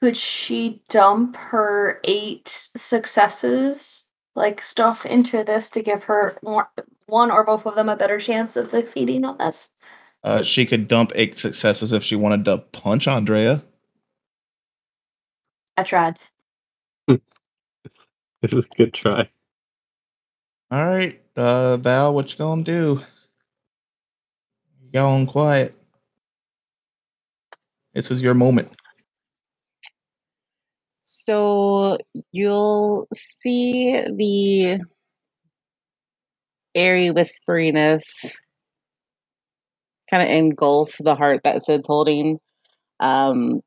Could 0.00 0.16
she 0.16 0.82
dump 0.90 1.36
her 1.36 2.00
eight 2.04 2.48
successes, 2.48 4.06
like 4.34 4.62
stuff, 4.62 5.06
into 5.06 5.42
this 5.42 5.70
to 5.70 5.82
give 5.82 6.04
her 6.04 6.36
more, 6.42 6.68
one 7.06 7.30
or 7.30 7.44
both 7.44 7.66
of 7.66 7.74
them 7.74 7.88
a 7.88 7.96
better 7.96 8.18
chance 8.18 8.56
of 8.56 8.68
succeeding 8.68 9.24
on 9.24 9.38
this? 9.38 9.70
Uh, 10.22 10.42
she 10.42 10.66
could 10.66 10.88
dump 10.88 11.12
eight 11.14 11.34
successes 11.34 11.92
if 11.92 12.02
she 12.02 12.16
wanted 12.16 12.44
to 12.44 12.58
punch 12.58 13.08
Andrea. 13.08 13.62
I 15.76 15.82
tried. 15.82 16.18
It 18.42 18.52
was 18.52 18.66
a 18.66 18.76
good 18.76 18.92
try. 18.92 19.28
All 20.70 20.86
right, 20.88 21.20
uh, 21.36 21.78
Val, 21.78 22.14
what 22.14 22.30
you 22.30 22.38
gonna 22.38 22.62
do? 22.62 23.00
You 24.82 24.90
going 24.92 25.26
quiet. 25.26 25.74
This 27.94 28.10
is 28.10 28.20
your 28.22 28.34
moment. 28.34 28.74
So 31.04 31.98
you'll 32.32 33.08
see 33.14 34.00
the 34.16 34.80
airy 36.74 37.10
whisperiness 37.10 38.02
kind 40.10 40.22
of 40.22 40.28
engulf 40.28 40.96
the 41.00 41.14
heart 41.14 41.40
that 41.44 41.64
Sid's 41.64 41.86
holding. 41.86 42.38
Um, 43.00 43.60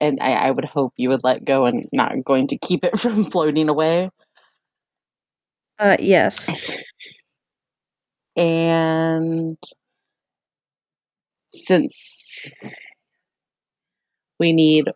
and 0.00 0.18
I, 0.20 0.32
I 0.32 0.50
would 0.50 0.64
hope 0.64 0.92
you 0.96 1.08
would 1.10 1.24
let 1.24 1.44
go 1.44 1.64
and 1.64 1.88
not 1.92 2.24
going 2.24 2.48
to 2.48 2.58
keep 2.58 2.84
it 2.84 2.98
from 2.98 3.24
floating 3.24 3.68
away. 3.68 4.10
Uh, 5.78 5.96
yes. 5.98 6.82
And 8.36 9.58
since 11.52 12.50
we 14.38 14.52
need 14.52 14.90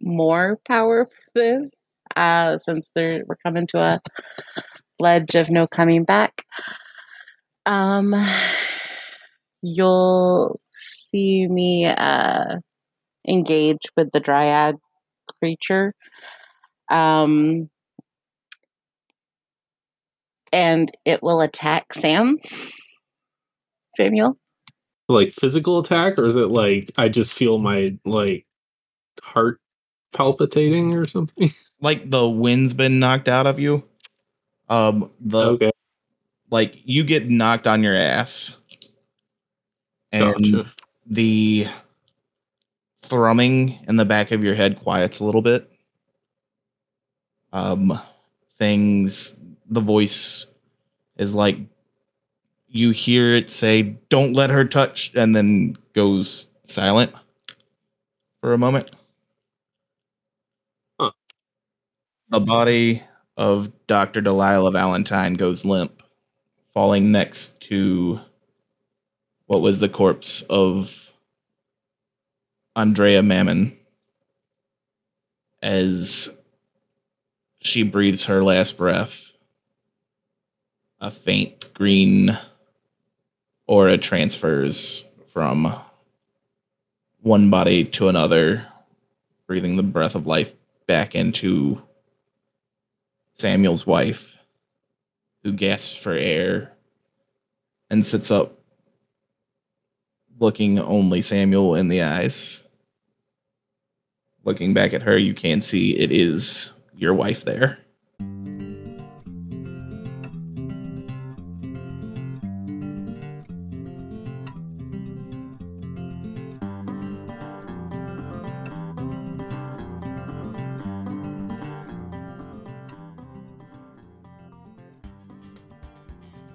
more 0.00 0.58
power 0.68 1.06
for 1.06 1.30
this, 1.34 1.72
uh, 2.14 2.58
since 2.58 2.90
we're 2.94 3.24
coming 3.42 3.66
to 3.68 3.78
a 3.78 3.98
ledge 4.98 5.34
of 5.34 5.50
no 5.50 5.66
coming 5.66 6.04
back, 6.04 6.42
um, 7.64 8.14
you'll 9.62 10.58
see 10.70 11.46
me 11.48 11.86
uh, 11.86 12.56
engage 13.28 13.82
with 13.96 14.10
the 14.12 14.20
dryad 14.20 14.76
creature. 15.40 15.94
Um, 16.90 17.68
and 20.52 20.90
it 21.04 21.22
will 21.22 21.40
attack 21.40 21.92
Sam. 21.92 22.38
Samuel. 23.94 24.38
Like 25.08 25.32
physical 25.32 25.78
attack, 25.78 26.18
or 26.18 26.26
is 26.26 26.36
it 26.36 26.48
like 26.48 26.90
I 26.98 27.08
just 27.08 27.34
feel 27.34 27.58
my 27.58 27.96
like 28.04 28.44
heart 29.22 29.60
palpitating 30.12 30.94
or 30.94 31.06
something? 31.06 31.50
Like 31.78 32.08
the 32.08 32.26
wind's 32.26 32.72
been 32.72 32.98
knocked 32.98 33.28
out 33.28 33.46
of 33.46 33.60
you. 33.60 33.84
Um, 34.70 35.12
the 35.20 35.40
okay, 35.40 35.70
like 36.50 36.74
you 36.84 37.04
get 37.04 37.28
knocked 37.28 37.66
on 37.66 37.82
your 37.82 37.94
ass, 37.94 38.56
and 40.10 40.42
gotcha. 40.42 40.72
the 41.04 41.68
thrumming 43.08 43.78
in 43.88 43.96
the 43.96 44.04
back 44.04 44.32
of 44.32 44.42
your 44.42 44.54
head 44.54 44.80
quiets 44.80 45.20
a 45.20 45.24
little 45.24 45.42
bit. 45.42 45.70
Um, 47.52 48.00
things, 48.58 49.36
the 49.68 49.80
voice 49.80 50.46
is 51.16 51.34
like 51.34 51.58
you 52.68 52.90
hear 52.90 53.30
it 53.30 53.50
say, 53.50 53.82
Don't 54.08 54.34
let 54.34 54.50
her 54.50 54.64
touch, 54.64 55.12
and 55.14 55.34
then 55.34 55.76
goes 55.94 56.50
silent 56.64 57.12
for 58.40 58.52
a 58.52 58.58
moment. 58.58 58.90
Huh. 61.00 61.12
The 62.28 62.40
body 62.40 63.02
of 63.36 63.70
Dr. 63.86 64.20
Delilah 64.20 64.72
Valentine 64.72 65.34
goes 65.34 65.64
limp, 65.64 66.02
falling 66.74 67.12
next 67.12 67.60
to 67.62 68.20
what 69.46 69.62
was 69.62 69.80
the 69.80 69.88
corpse 69.88 70.42
of 70.42 71.05
Andrea 72.76 73.22
Mammon 73.22 73.74
as 75.62 76.28
she 77.62 77.82
breathes 77.82 78.26
her 78.26 78.44
last 78.44 78.76
breath, 78.76 79.32
a 81.00 81.10
faint 81.10 81.72
green 81.72 82.38
aura 83.66 83.96
transfers 83.96 85.06
from 85.32 85.74
one 87.22 87.48
body 87.48 87.82
to 87.82 88.08
another, 88.08 88.66
breathing 89.46 89.76
the 89.76 89.82
breath 89.82 90.14
of 90.14 90.26
life 90.26 90.54
back 90.86 91.14
into 91.14 91.80
Samuel's 93.36 93.86
wife, 93.86 94.36
who 95.42 95.50
gasps 95.50 95.96
for 95.96 96.12
air 96.12 96.74
and 97.88 98.04
sits 98.04 98.30
up, 98.30 98.60
looking 100.38 100.78
only 100.78 101.22
Samuel 101.22 101.74
in 101.74 101.88
the 101.88 102.02
eyes. 102.02 102.64
Looking 104.46 104.72
back 104.72 104.94
at 104.94 105.02
her, 105.02 105.18
you 105.18 105.34
can 105.34 105.60
see 105.60 105.98
it 105.98 106.12
is 106.12 106.72
your 106.96 107.12
wife 107.12 107.44
there. 107.44 107.80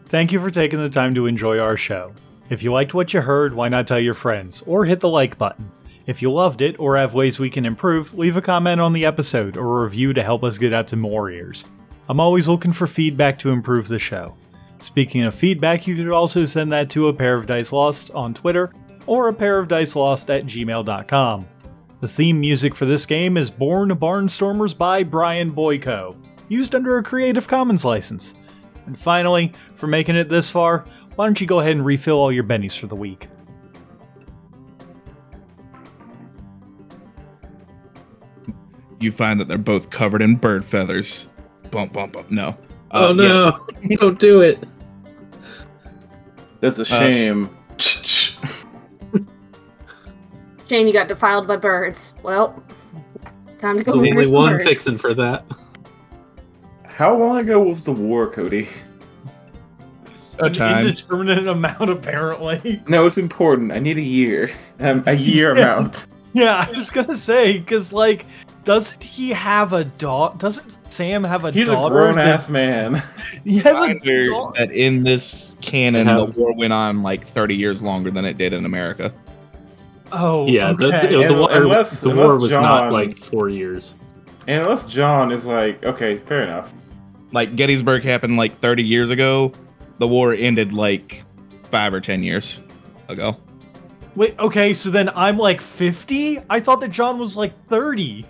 Thank 0.06 0.32
you 0.32 0.40
for 0.40 0.50
taking 0.50 0.80
the 0.80 0.90
time 0.90 1.14
to 1.16 1.26
enjoy 1.26 1.60
our 1.60 1.76
show. 1.76 2.14
If 2.50 2.64
you 2.64 2.72
liked 2.72 2.94
what 2.94 3.14
you 3.14 3.22
heard, 3.22 3.54
why 3.54 3.68
not 3.68 3.88
tell 3.88 4.00
your 4.00 4.14
friends, 4.14 4.62
or 4.66 4.86
hit 4.86 5.02
the 5.02 5.10
like 5.10 5.38
button. 5.38 5.71
If 6.12 6.22
you 6.22 6.30
loved 6.30 6.62
it, 6.62 6.78
or 6.78 6.98
have 6.98 7.14
ways 7.14 7.40
we 7.40 7.50
can 7.50 7.66
improve, 7.66 8.14
leave 8.14 8.36
a 8.36 8.42
comment 8.42 8.82
on 8.82 8.92
the 8.92 9.06
episode 9.06 9.56
or 9.56 9.80
a 9.80 9.84
review 9.86 10.12
to 10.12 10.22
help 10.22 10.44
us 10.44 10.58
get 10.58 10.74
out 10.74 10.88
to 10.88 10.98
more 10.98 11.32
ears. 11.32 11.64
I'm 12.10 12.20
always 12.20 12.50
looking 12.50 12.74
for 12.74 12.86
feedback 12.86 13.40
to 13.40 13.52
improve 13.52 13.88
the 13.88 13.98
show. 13.98 14.36
Speaking 14.80 15.24
of 15.24 15.34
feedback, 15.34 15.88
you 15.88 15.96
could 15.96 16.10
also 16.10 16.44
send 16.44 16.70
that 16.74 16.90
to 16.90 17.08
a 17.08 17.14
pair 17.14 17.36
of 17.36 17.46
dice 17.46 17.72
lost 17.72 18.12
on 18.12 18.34
Twitter 18.34 18.74
or 19.08 19.30
a 19.30 19.34
pair 19.34 19.58
of 19.58 19.70
dice 19.70 19.96
lost 19.96 20.30
at 20.30 20.44
gmail.com. 20.44 21.48
The 22.02 22.08
theme 22.10 22.42
music 22.42 22.76
for 22.76 22.86
this 22.86 23.06
game 23.06 23.38
is 23.38 23.50
Born 23.50 23.92
Barnstormers 23.92 24.78
by 24.78 25.04
Brian 25.04 25.54
Boyko, 25.54 26.18
used 26.50 26.76
under 26.76 26.98
a 26.98 27.04
Creative 27.04 27.48
Commons 27.48 27.86
license. 27.86 28.36
And 28.86 29.00
finally, 29.00 29.54
for 29.76 29.88
making 29.88 30.18
it 30.18 30.28
this 30.28 30.52
far, 30.52 30.84
why 31.16 31.24
don't 31.24 31.40
you 31.40 31.48
go 31.48 31.62
ahead 31.62 31.78
and 31.78 31.86
refill 31.86 32.18
all 32.18 32.34
your 32.34 32.44
bennies 32.44 32.78
for 32.78 32.88
the 32.88 32.98
week? 32.98 33.30
You 39.02 39.12
find 39.12 39.40
that 39.40 39.48
they're 39.48 39.58
both 39.58 39.90
covered 39.90 40.22
in 40.22 40.36
bird 40.36 40.64
feathers. 40.64 41.28
Bump, 41.72 41.94
bump, 41.94 42.14
bump. 42.14 42.30
No. 42.32 42.50
Uh, 42.92 43.08
oh 43.08 43.10
yeah. 43.14 43.58
no! 43.90 43.96
Don't 43.98 44.20
do 44.20 44.42
it. 44.42 44.64
That's 46.60 46.78
a 46.80 46.86
shame. 46.86 47.50
Shane, 50.68 50.88
you 50.88 50.94
got 50.94 51.08
defiled 51.08 51.48
by 51.48 51.58
birds. 51.58 52.14
Well, 52.24 52.64
time 53.58 53.78
to 53.78 53.84
go. 53.84 53.94
There's 54.02 54.14
murder 54.14 54.20
only 54.20 54.32
one 54.32 54.54
birds. 54.54 54.64
fixing 54.64 54.98
for 54.98 55.14
that. 55.16 55.46
How 56.86 57.18
long 57.18 57.40
ago 57.40 57.60
was 57.62 57.84
the 57.84 57.92
war, 57.92 58.30
Cody? 58.30 58.70
A 60.40 60.46
An 60.46 60.54
time. 60.54 60.88
indeterminate 60.88 61.48
amount, 61.48 61.90
apparently. 61.90 62.82
No, 62.88 63.06
it's 63.06 63.18
important. 63.18 63.72
I 63.72 63.80
need 63.80 63.98
a 63.98 64.02
year. 64.02 64.50
Um, 64.80 65.04
a 65.08 65.14
year 65.14 65.54
Yeah. 65.58 65.78
amount. 65.80 66.08
Yeah, 66.34 66.66
I 66.68 66.72
was 66.72 66.90
gonna 66.90 67.16
say, 67.18 67.60
because, 67.60 67.92
like, 67.92 68.26
doesn't 68.64 69.04
he 69.04 69.30
have 69.30 69.74
a 69.74 69.84
daughter? 69.86 70.38
Doesn't 70.38 70.92
Sam 70.92 71.24
have 71.24 71.46
a 71.46 71.52
He's 71.52 71.68
a 71.68 71.72
grown 71.72 72.20
ass 72.20 72.50
man. 72.50 73.02
He 73.44 73.58
has 73.58 73.66
a 73.78 73.82
Reminder 73.82 74.28
da- 74.28 74.52
that 74.52 74.72
in 74.72 75.02
this 75.02 75.56
canon, 75.62 76.06
They 76.08 76.16
the 76.16 76.26
war 76.26 76.54
went 76.54 76.74
on 76.74 77.02
like 77.02 77.26
30 77.26 77.56
years 77.56 77.82
longer 77.82 78.12
than 78.12 78.24
it 78.26 78.38
did 78.38 78.54
in 78.54 78.66
America. 78.66 79.12
Oh, 80.12 80.46
Yeah, 80.48 80.74
the, 80.74 80.88
okay. 80.88 81.08
the, 81.08 81.08
the, 81.08 81.24
And 81.24 81.40
war, 81.40 81.52
er, 81.52 81.64
unless- 81.64 82.02
the 82.02 82.10
unless 82.10 82.26
war 82.26 82.40
was 82.40 82.52
not 82.52 82.92
like 82.92 83.18
four 83.18 83.50
years. 83.50 83.96
And 84.48 84.62
unless 84.64 84.86
John 84.86 85.32
is 85.32 85.46
like, 85.46 85.84
okay, 85.84 86.18
fair 86.18 86.44
enough. 86.44 86.72
Like 87.32 87.56
Gettysburg 87.56 88.04
happened 88.04 88.38
like 88.38 88.60
30 88.60 88.84
years 88.84 89.10
ago. 89.10 89.54
The 90.00 90.08
war 90.08 90.34
ended 90.34 90.74
like 90.74 91.24
five 91.70 91.94
or 91.94 92.02
10 92.02 92.24
years 92.24 92.62
ago. 93.08 93.38
Wait, 94.16 94.38
okay, 94.40 94.74
so 94.74 94.90
then 94.90 95.10
I'm 95.16 95.38
like 95.38 95.62
50? 95.62 96.40
I 96.50 96.60
thought 96.60 96.82
that 96.82 96.92
John 96.92 97.18
was 97.18 97.38
like 97.38 97.54
30. 97.70 98.26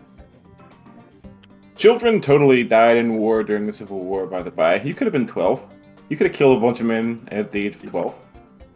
Children 1.81 2.21
totally 2.21 2.63
died 2.63 2.97
in 2.97 3.15
war 3.17 3.41
during 3.41 3.65
the 3.65 3.73
Civil 3.73 4.01
War, 4.05 4.27
by 4.27 4.43
the 4.43 4.51
by. 4.51 4.79
You 4.81 4.93
could 4.93 5.07
have 5.07 5.11
been 5.13 5.25
12. 5.25 5.65
You 6.09 6.15
could 6.15 6.27
have 6.27 6.35
killed 6.35 6.55
a 6.55 6.61
bunch 6.61 6.79
of 6.79 6.85
men 6.85 7.27
at 7.31 7.51
the 7.51 7.65
age 7.65 7.73
of 7.75 7.89
12. 7.89 8.19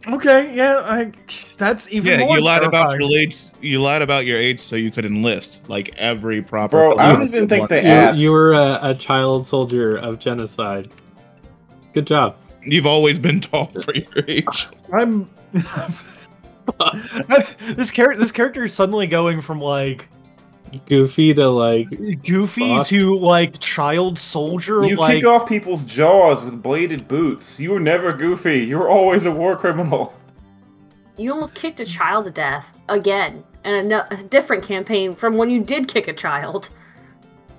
Okay, 0.08 0.52
yeah, 0.52 0.78
I, 0.78 1.12
that's 1.56 1.92
even 1.92 2.18
Yeah, 2.18 2.26
more 2.26 2.38
you 2.38 2.42
lied 2.42 2.64
about 2.64 2.98
your 2.98 3.08
age. 3.16 3.44
You 3.60 3.80
lied 3.80 4.02
about 4.02 4.26
your 4.26 4.36
age 4.38 4.58
so 4.58 4.74
you 4.74 4.90
could 4.90 5.04
enlist. 5.04 5.68
Like 5.68 5.94
every 5.96 6.42
proper. 6.42 6.78
Bro, 6.78 6.96
I 6.98 7.12
don't 7.12 7.22
even 7.22 7.46
think 7.46 7.60
one. 7.60 7.68
they 7.68 7.82
You, 7.82 7.88
asked. 7.90 8.18
you 8.20 8.32
were 8.32 8.54
a, 8.54 8.80
a 8.82 8.92
child 8.96 9.46
soldier 9.46 9.96
of 9.98 10.18
genocide. 10.18 10.88
Good 11.94 12.08
job. 12.08 12.36
You've 12.64 12.86
always 12.86 13.20
been 13.20 13.40
tall 13.40 13.66
for 13.66 13.94
your 13.94 14.24
age. 14.26 14.66
I'm. 14.92 15.30
this 17.76 17.92
character, 17.92 18.18
this 18.18 18.32
character 18.32 18.64
is 18.64 18.74
suddenly 18.74 19.06
going 19.06 19.40
from 19.40 19.60
like 19.60 20.08
Goofy 20.86 21.34
to 21.34 21.48
like 21.48 22.22
goofy 22.22 22.76
Fuck. 22.76 22.86
to 22.86 23.18
like 23.18 23.58
child 23.60 24.18
soldier. 24.18 24.84
You 24.84 24.96
like, 24.96 25.16
kick 25.16 25.26
off 25.26 25.48
people's 25.48 25.84
jaws 25.84 26.42
with 26.42 26.62
bladed 26.62 27.08
boots. 27.08 27.58
You 27.60 27.72
were 27.72 27.80
never 27.80 28.12
goofy. 28.12 28.64
You 28.64 28.78
were 28.78 28.88
always 28.88 29.26
a 29.26 29.30
war 29.30 29.56
criminal. 29.56 30.14
You 31.16 31.32
almost 31.32 31.54
kicked 31.54 31.80
a 31.80 31.86
child 31.86 32.26
to 32.26 32.30
death 32.30 32.70
again, 32.88 33.42
in 33.64 33.74
a, 33.74 33.82
no- 33.82 34.04
a 34.10 34.16
different 34.16 34.62
campaign 34.62 35.14
from 35.14 35.36
when 35.36 35.50
you 35.50 35.62
did 35.62 35.88
kick 35.88 36.08
a 36.08 36.12
child. 36.12 36.70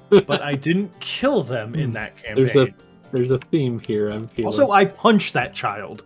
but 0.10 0.42
I 0.42 0.56
didn't 0.56 0.98
kill 1.00 1.42
them 1.42 1.76
in 1.76 1.88
hmm. 1.88 1.94
that 1.94 2.18
campaign. 2.18 2.36
there's 2.36 2.56
a 2.56 2.68
there's 3.12 3.32
a 3.32 3.40
theme 3.52 3.80
here. 3.80 4.10
I'm 4.10 4.28
feeling. 4.28 4.48
Also, 4.48 4.72
I 4.72 4.86
punched 4.86 5.34
that 5.34 5.54
child. 5.54 6.04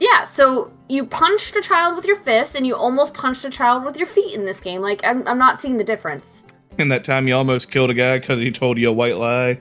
Yeah, 0.00 0.24
so 0.24 0.72
you 0.88 1.06
punched 1.06 1.56
a 1.56 1.60
child 1.60 1.96
with 1.96 2.04
your 2.04 2.16
fist, 2.16 2.56
and 2.56 2.66
you 2.66 2.74
almost 2.74 3.14
punched 3.14 3.44
a 3.44 3.50
child 3.50 3.84
with 3.84 3.96
your 3.96 4.06
feet 4.06 4.34
in 4.34 4.44
this 4.44 4.60
game. 4.60 4.80
Like, 4.80 5.04
I'm, 5.04 5.26
I'm 5.26 5.38
not 5.38 5.58
seeing 5.60 5.76
the 5.76 5.84
difference. 5.84 6.44
And 6.78 6.90
that 6.90 7.04
time 7.04 7.28
you 7.28 7.34
almost 7.34 7.70
killed 7.70 7.90
a 7.90 7.94
guy 7.94 8.18
because 8.18 8.40
he 8.40 8.50
told 8.50 8.78
you 8.78 8.90
a 8.90 8.92
white 8.92 9.16
lie. 9.16 9.60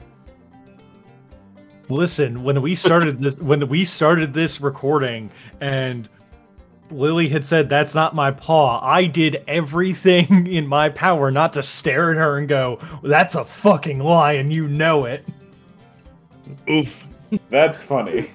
Listen, 1.89 2.43
when 2.43 2.61
we 2.61 2.73
started 2.75 3.19
this, 3.19 3.39
when 3.39 3.67
we 3.67 3.83
started 3.83 4.33
this 4.33 4.61
recording, 4.61 5.29
and 5.61 6.09
Lily 6.89 7.27
had 7.27 7.45
said, 7.45 7.69
"That's 7.69 7.93
not 7.93 8.15
my 8.15 8.31
paw," 8.31 8.79
I 8.81 9.05
did 9.05 9.43
everything 9.47 10.47
in 10.51 10.65
my 10.65 10.89
power 10.89 11.29
not 11.29 11.53
to 11.53 11.61
stare 11.61 12.11
at 12.11 12.17
her 12.17 12.37
and 12.37 12.47
go, 12.47 12.79
"That's 13.03 13.35
a 13.35 13.45
fucking 13.45 13.99
lie," 13.99 14.33
and 14.33 14.51
you 14.51 14.67
know 14.67 15.05
it. 15.05 15.25
Oof. 16.69 17.05
That's 17.49 17.81
funny. 17.81 18.31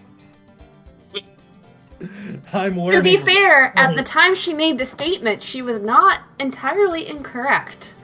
I'm 2.53 2.75
To 2.75 3.03
be 3.03 3.17
fair, 3.19 3.77
at 3.79 3.97
the 3.97 4.03
time 4.03 4.35
she 4.35 4.55
made 4.55 4.79
the 4.79 4.87
statement, 4.87 5.43
she 5.43 5.63
was 5.63 5.81
not 5.81 6.21
entirely 6.39 7.09
incorrect. 7.09 7.95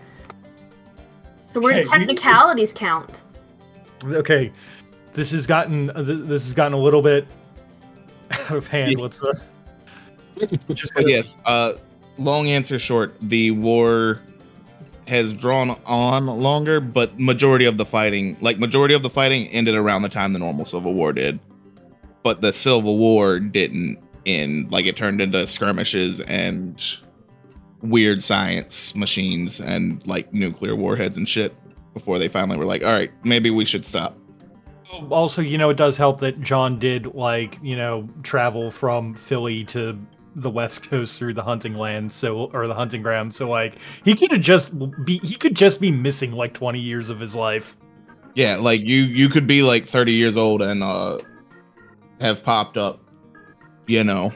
So 1.52 1.60
where 1.60 1.74
do 1.74 1.80
Okay, 1.80 1.88
we- 1.88 1.98
technicalities 1.98 2.72
count? 2.72 3.22
okay, 4.04 4.52
this 5.12 5.30
has 5.30 5.46
gotten 5.46 5.90
uh, 5.90 6.02
this 6.02 6.44
has 6.44 6.52
gotten 6.54 6.72
a 6.74 6.78
little 6.78 7.00
bit 7.02 7.26
out 8.32 8.50
of 8.50 8.66
hand. 8.66 8.92
Yeah. 8.92 8.98
Let's 8.98 9.22
uh, 9.22 9.32
just 10.72 10.94
But 10.94 11.08
yes, 11.08 11.38
uh, 11.44 11.74
long 12.18 12.48
answer 12.48 12.78
short, 12.78 13.14
the 13.22 13.52
war 13.52 14.20
has 15.06 15.32
drawn 15.32 15.78
on 15.86 16.26
longer, 16.26 16.80
but 16.80 17.18
majority 17.20 17.66
of 17.66 17.76
the 17.76 17.84
fighting, 17.84 18.36
like 18.40 18.58
majority 18.58 18.94
of 18.94 19.02
the 19.02 19.10
fighting, 19.10 19.46
ended 19.48 19.74
around 19.74 20.02
the 20.02 20.08
time 20.08 20.32
the 20.32 20.38
normal 20.38 20.64
Civil 20.64 20.94
War 20.94 21.12
did. 21.12 21.38
But 22.24 22.40
the 22.40 22.52
Civil 22.52 22.98
War 22.98 23.38
didn't 23.38 23.98
end; 24.26 24.72
like 24.72 24.86
it 24.86 24.96
turned 24.96 25.20
into 25.20 25.46
skirmishes 25.46 26.20
and 26.22 26.82
weird 27.82 28.22
science 28.22 28.96
machines 28.96 29.60
and 29.60 30.04
like 30.06 30.34
nuclear 30.34 30.74
warheads 30.74 31.16
and 31.16 31.28
shit. 31.28 31.54
Before 31.92 32.18
they 32.18 32.26
finally 32.26 32.58
were 32.58 32.66
like, 32.66 32.82
"All 32.82 32.92
right, 32.92 33.12
maybe 33.22 33.50
we 33.50 33.64
should 33.64 33.84
stop." 33.84 34.18
also, 35.10 35.42
you 35.42 35.58
know, 35.58 35.70
it 35.70 35.76
does 35.76 35.96
help 35.96 36.20
that 36.20 36.40
John 36.40 36.78
did 36.78 37.14
like 37.14 37.58
you 37.62 37.76
know 37.76 38.08
travel 38.22 38.70
from 38.70 39.14
Philly 39.14 39.64
to 39.64 39.98
the 40.36 40.50
West 40.50 40.88
Coast 40.88 41.18
through 41.18 41.34
the 41.34 41.42
hunting 41.42 41.74
land, 41.74 42.10
so 42.12 42.50
or 42.52 42.66
the 42.66 42.74
hunting 42.74 43.02
ground. 43.02 43.34
So 43.34 43.48
like 43.48 43.78
he 44.04 44.14
could 44.14 44.30
have 44.32 44.40
just 44.40 44.74
be 45.04 45.18
he 45.22 45.36
could 45.36 45.54
just 45.54 45.80
be 45.80 45.90
missing 45.90 46.32
like 46.32 46.54
twenty 46.54 46.80
years 46.80 47.10
of 47.10 47.20
his 47.20 47.34
life. 47.34 47.76
Yeah, 48.34 48.56
like 48.56 48.80
you 48.82 49.02
you 49.02 49.28
could 49.28 49.46
be 49.46 49.62
like 49.62 49.86
30 49.86 50.12
years 50.12 50.36
old 50.36 50.60
and 50.60 50.82
uh 50.82 51.18
have 52.20 52.42
popped 52.42 52.76
up, 52.76 53.00
you 53.86 54.04
know, 54.04 54.32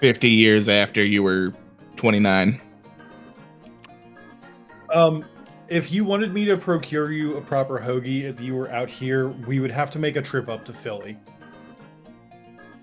50 0.00 0.28
years 0.28 0.68
after 0.68 1.04
you 1.04 1.22
were 1.22 1.52
29. 1.96 2.60
Um, 4.90 5.24
if 5.68 5.92
you 5.92 6.04
wanted 6.04 6.32
me 6.32 6.44
to 6.44 6.56
procure 6.56 7.10
you 7.10 7.36
a 7.36 7.40
proper 7.40 7.78
hoagie 7.78 8.24
if 8.24 8.40
you 8.40 8.54
were 8.54 8.70
out 8.70 8.88
here, 8.88 9.28
we 9.28 9.60
would 9.60 9.70
have 9.70 9.90
to 9.92 9.98
make 9.98 10.16
a 10.16 10.22
trip 10.22 10.48
up 10.48 10.64
to 10.66 10.72
Philly. 10.72 11.18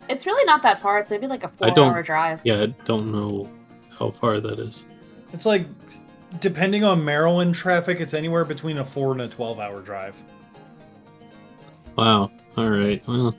It's 0.09 0.25
really 0.25 0.43
not 0.45 0.61
that 0.63 0.79
far. 0.79 0.99
It's 0.99 1.09
maybe 1.09 1.27
like 1.27 1.43
a 1.43 1.47
four-hour 1.47 2.03
drive. 2.03 2.41
Yeah, 2.43 2.61
I 2.61 2.65
don't 2.85 3.11
know 3.11 3.49
how 3.97 4.11
far 4.11 4.39
that 4.41 4.59
is. 4.59 4.83
It's 5.31 5.45
like, 5.45 5.65
depending 6.39 6.83
on 6.83 7.05
Maryland 7.05 7.55
traffic, 7.55 7.99
it's 8.01 8.13
anywhere 8.13 8.43
between 8.43 8.79
a 8.79 8.85
four 8.85 9.13
and 9.13 9.21
a 9.21 9.27
12 9.27 9.59
hour 9.59 9.81
drive. 9.81 10.21
Wow. 11.95 12.31
All 12.57 12.69
right. 12.69 13.01
Well, 13.07 13.35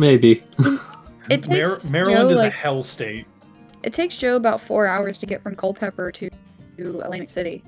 maybe. 0.00 0.42
It 1.28 1.48
Mar- 1.48 1.58
takes 1.58 1.90
Maryland 1.90 2.30
Joe, 2.30 2.34
is 2.34 2.40
a 2.40 2.44
like- 2.44 2.52
hell 2.52 2.82
state. 2.82 3.26
It 3.84 3.92
takes 3.92 4.16
Joe 4.16 4.34
about 4.36 4.60
four 4.60 4.86
hours 4.86 5.16
to 5.18 5.26
get 5.26 5.42
from 5.42 5.54
Culpeper 5.54 6.10
to, 6.10 6.28
to 6.76 7.00
Atlantic 7.02 7.30
City. 7.30 7.62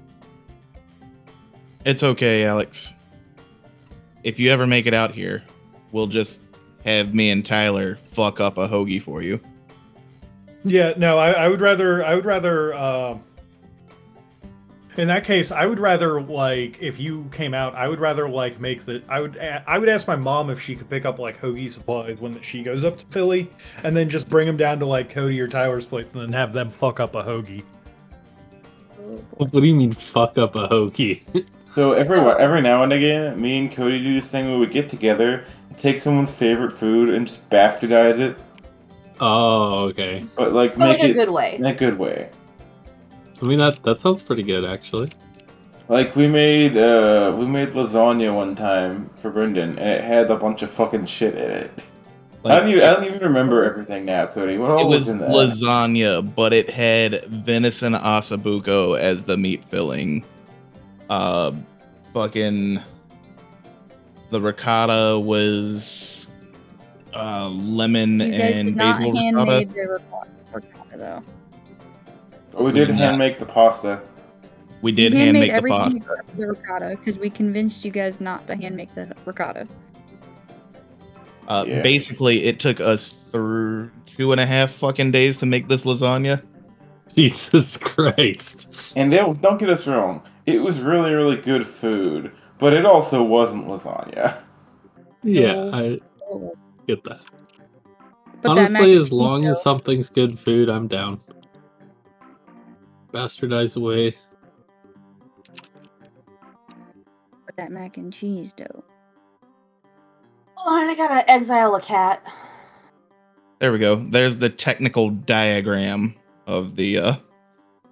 It's 1.84 2.02
okay, 2.02 2.44
Alex. 2.44 2.92
If 4.24 4.38
you 4.38 4.50
ever 4.50 4.66
make 4.66 4.86
it 4.86 4.94
out 4.94 5.12
here, 5.12 5.42
we'll 5.92 6.06
just 6.08 6.42
have 6.84 7.14
me 7.14 7.30
and 7.30 7.46
Tyler 7.46 7.96
fuck 7.96 8.40
up 8.40 8.58
a 8.58 8.68
hoagie 8.68 9.00
for 9.00 9.22
you. 9.22 9.40
Yeah, 10.64 10.94
no, 10.96 11.18
I, 11.18 11.30
I 11.32 11.48
would 11.48 11.60
rather, 11.60 12.04
I 12.04 12.14
would 12.14 12.24
rather, 12.24 12.74
uh, 12.74 13.18
in 14.97 15.09
that 15.09 15.24
case, 15.24 15.51
I 15.51 15.66
would 15.66 15.78
rather 15.80 16.20
like 16.20 16.80
if 16.82 17.01
you 17.01 17.28
came 17.32 17.55
out, 17.55 17.74
I 17.74 17.88
would 17.88 18.01
rather 18.01 18.28
like 18.28 18.61
make 18.61 18.84
the, 18.84 19.03
I 19.09 19.20
would, 19.20 19.38
I 19.38 19.78
would 19.78 19.88
ask 19.88 20.07
my 20.07 20.16
mom 20.16 20.51
if 20.51 20.61
she 20.61 20.76
could 20.76 20.90
pick 20.90 21.05
up 21.05 21.18
like 21.18 21.40
hoagie 21.40 21.70
supplies 21.70 22.18
when 22.20 22.40
she 22.43 22.62
goes 22.62 22.84
up 22.84 22.99
to 22.99 23.07
Philly, 23.07 23.51
and 23.84 23.97
then 23.97 24.09
just 24.09 24.28
bring 24.28 24.47
them 24.47 24.57
down 24.57 24.78
to 24.80 24.86
like 24.86 25.09
Cody 25.11 25.40
or 25.40 25.49
Tyler's 25.49 25.86
place, 25.86 26.07
and 26.12 26.20
then 26.22 26.32
have 26.32 26.53
them 26.53 26.70
fuck 26.70 27.01
up 27.01 27.14
a 27.14 27.22
hoagie. 27.22 27.62
what 29.36 29.51
do 29.51 29.62
you 29.66 29.74
mean 29.74 29.93
fuck 29.93 30.38
up 30.38 30.55
a 30.57 30.68
hoagie? 30.68 31.22
So 31.74 31.93
every 31.95 32.18
every 32.18 32.61
now 32.61 32.82
and 32.82 32.93
again, 32.93 33.40
me 33.40 33.59
and 33.59 33.72
Cody 33.72 33.99
do 34.03 34.12
this 34.12 34.30
thing 34.30 34.51
where 34.51 34.59
we 34.59 34.66
get 34.66 34.90
together, 34.90 35.47
take 35.78 35.97
someone's 35.97 36.30
favorite 36.30 36.70
food, 36.70 37.09
and 37.09 37.26
just 37.26 37.49
bastardize 37.49 38.18
it, 38.18 38.36
oh, 39.20 39.84
okay. 39.88 40.26
but 40.36 40.53
like 40.53 40.76
But 40.76 40.80
make 40.80 40.99
like 40.99 41.09
a 41.09 41.11
it 41.12 41.14
good 41.14 41.30
way. 41.30 41.57
in 41.57 41.64
a 41.64 41.72
good 41.72 41.99
way. 41.99 42.28
I 43.43 43.45
mean 43.45 43.59
that 43.59 43.82
that 43.82 44.01
sounds 44.01 44.22
pretty 44.22 44.45
good 44.45 44.64
actually. 44.64 45.11
Like 45.88 46.14
we 46.14 46.28
made 46.28 46.76
uh 46.76 47.34
we 47.36 47.45
made 47.45 47.70
lasagna 47.70 48.34
one 48.34 48.55
time 48.55 49.11
for 49.20 49.30
Brendan, 49.30 49.78
and 49.78 49.88
it 49.90 50.05
had 50.05 50.30
a 50.30 50.36
bunch 50.36 50.62
of 50.62 50.70
fucking 50.70 51.07
shit 51.07 51.34
in 51.34 51.51
it. 51.51 51.84
I 52.45 52.59
don't 52.59 52.68
even 52.68 52.82
I 52.82 52.93
don't 52.95 53.05
even 53.05 53.20
remember 53.20 53.64
everything 53.64 54.05
now, 54.05 54.26
Cody. 54.26 54.59
What 54.59 54.70
all 54.70 54.80
it 54.80 54.86
was, 54.86 55.07
was 55.07 55.09
in 55.11 55.18
that? 55.20 55.30
lasagna, 55.30 56.34
but 56.34 56.53
it 56.53 56.70
had 56.70 57.24
venison 57.26 57.95
osso 57.95 58.36
buco 58.36 58.99
as 58.99 59.26
the 59.26 59.36
meat 59.36 59.64
filling. 59.64 60.24
Uh, 61.11 61.53
fucking 62.14 62.80
the 64.30 64.40
ricotta 64.40 65.18
was 65.20 66.32
uh 67.14 67.49
lemon 67.49 68.20
You 68.20 68.30
guys 68.30 68.40
and 68.40 68.68
did 68.68 68.76
not 68.76 68.99
basil 68.99 69.12
ricotta. 69.12 69.66
the 69.66 69.80
ricotta, 69.80 70.30
ricotta 70.53 70.97
though. 70.97 71.22
But 72.53 72.64
we 72.64 72.72
did 72.72 72.88
Nah. 72.90 72.94
hand 72.96 73.18
make 73.18 73.38
the 73.38 73.46
pasta. 73.46 74.00
We 74.82 74.92
did 74.92 75.12
You 75.12 75.18
hand 75.18 75.36
handmade 75.36 75.40
make 75.42 75.50
the 75.50 75.57
everything 75.57 76.00
pasta. 76.03 76.36
the 76.36 76.46
ricotta 76.48 76.88
because 76.90 77.18
we 77.18 77.30
convinced 77.30 77.84
you 77.84 77.90
guys 77.90 78.20
not 78.20 78.46
to 78.48 78.57
hand 78.57 78.76
make 78.76 78.94
the 78.94 79.14
ricotta. 79.24 79.66
Uh, 81.48 81.64
Yeah. 81.66 81.82
Basically, 81.82 82.44
it 82.44 82.59
took 82.59 82.80
us 82.80 83.11
through 83.11 83.90
two 84.07 84.32
and 84.32 84.40
a 84.40 84.46
half 84.46 84.70
fucking 84.70 85.11
days 85.12 85.38
to 85.38 85.46
make 85.46 85.68
this 85.68 85.84
lasagna. 85.84 86.42
Jesus 87.16 87.76
Christ. 87.76 88.92
And 88.96 89.12
they, 89.12 89.18
don't 89.18 89.59
get 89.59 89.68
us 89.68 89.86
wrong, 89.86 90.22
it 90.46 90.61
was 90.62 90.80
really 90.80 91.12
really 91.14 91.36
good 91.36 91.66
food, 91.66 92.32
but 92.59 92.72
it 92.72 92.86
also 92.86 93.22
wasn't 93.22 93.66
lasagna. 93.66 94.34
Yeah, 95.22 95.70
I 95.72 96.00
get 96.88 97.05
that. 97.05 97.20
But 98.42 98.50
Honestly, 98.50 98.92
and 98.94 99.00
as 99.00 99.12
long 99.12 99.44
as 99.44 99.62
something's 99.62 100.09
good 100.09 100.36
food, 100.38 100.68
I'm 100.68 100.88
down. 100.88 101.20
Bastardize 103.12 103.76
away. 103.76 104.16
but 107.46 107.56
that 107.56 107.70
mac 107.70 107.96
and 107.96 108.12
cheese 108.12 108.52
dough. 108.52 108.84
Oh, 110.56 110.80
and 110.80 110.90
I 110.90 110.94
gotta 110.94 111.28
exile 111.30 111.74
a 111.74 111.80
cat. 111.80 112.22
There 113.58 113.72
we 113.72 113.78
go. 113.78 113.96
There's 113.96 114.38
the 114.38 114.48
technical 114.48 115.10
diagram 115.10 116.14
of 116.46 116.76
the 116.76 116.98
uh, 116.98 117.14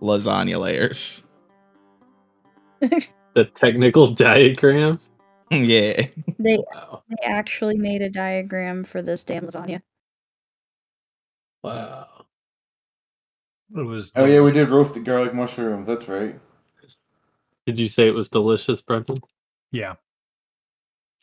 lasagna 0.00 0.58
layers. 0.60 1.24
The 3.34 3.44
technical 3.44 4.08
diagram. 4.08 4.98
yeah. 5.52 6.06
They 6.40 6.58
Wow. 6.74 7.04
they 7.08 7.24
actually 7.24 7.78
made 7.78 8.02
a 8.02 8.10
diagram 8.10 8.82
for 8.82 9.00
this 9.02 9.22
damn 9.22 9.44
lasagna. 9.46 9.82
Wow. 11.62 12.08
It 13.76 13.82
was. 13.82 14.12
Oh 14.16 14.24
yeah, 14.24 14.40
we 14.40 14.52
did 14.52 14.68
roasted 14.68 15.04
garlic 15.04 15.34
mushrooms. 15.34 15.86
That's 15.86 16.08
right. 16.08 16.38
Did 17.66 17.78
you 17.78 17.88
say 17.88 18.08
it 18.08 18.14
was 18.14 18.28
delicious, 18.28 18.80
Brendan? 18.80 19.20
Yeah. 19.70 19.94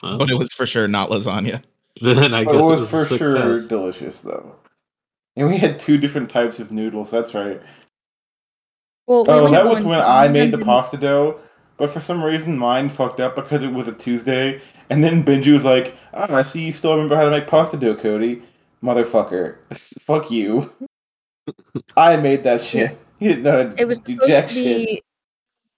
Well, 0.01 0.17
But 0.17 0.29
it 0.29 0.35
was 0.37 0.53
for 0.53 0.65
sure 0.65 0.87
not 0.87 1.09
lasagna. 1.09 1.63
then 2.01 2.33
I 2.33 2.43
guess 2.43 2.53
it 2.53 2.57
it 2.57 2.61
was 2.61 2.81
was, 2.81 2.89
for 2.89 3.01
a 3.15 3.17
sure 3.17 3.67
delicious 3.67 4.21
though. 4.21 4.55
And 5.35 5.47
we 5.49 5.57
had 5.57 5.79
two 5.79 5.97
different 5.97 6.29
types 6.29 6.59
of 6.59 6.71
noodles. 6.71 7.11
That's 7.11 7.33
right. 7.33 7.61
Well, 9.07 9.23
we 9.23 9.31
Oh, 9.33 9.51
that 9.51 9.65
was 9.65 9.83
when 9.83 9.99
I 9.99 10.27
made 10.27 10.47
the 10.51 10.57
didn't- 10.57 10.65
pasta 10.65 10.97
dough, 10.97 11.39
but 11.77 11.89
for 11.89 11.99
some 11.99 12.23
reason 12.23 12.57
mine 12.57 12.89
fucked 12.89 13.19
up 13.19 13.35
because 13.35 13.61
it 13.61 13.71
was 13.73 13.87
a 13.87 13.93
Tuesday. 13.93 14.61
And 14.89 15.03
then 15.03 15.23
Benji 15.23 15.53
was 15.53 15.65
like, 15.65 15.97
"Oh, 16.13 16.33
I 16.33 16.43
see 16.43 16.65
you 16.65 16.71
still 16.71 16.91
remember 16.93 17.15
how 17.17 17.23
to 17.25 17.31
make 17.31 17.47
pasta 17.47 17.75
dough, 17.77 17.95
Cody, 17.95 18.41
motherfucker. 18.81 19.57
Fuck 20.01 20.31
you. 20.31 20.63
I 21.95 22.15
made 22.17 22.43
that 22.43 22.61
shit. 22.61 22.97
You 23.19 23.29
didn't 23.29 23.43
know 23.45 23.73
It 23.79 23.85
was 23.85 23.99
do 23.99 24.13
supposed 24.13 24.29
jack 24.29 24.47
to 24.49 24.53
shit. 24.53 24.87
be. 24.87 25.03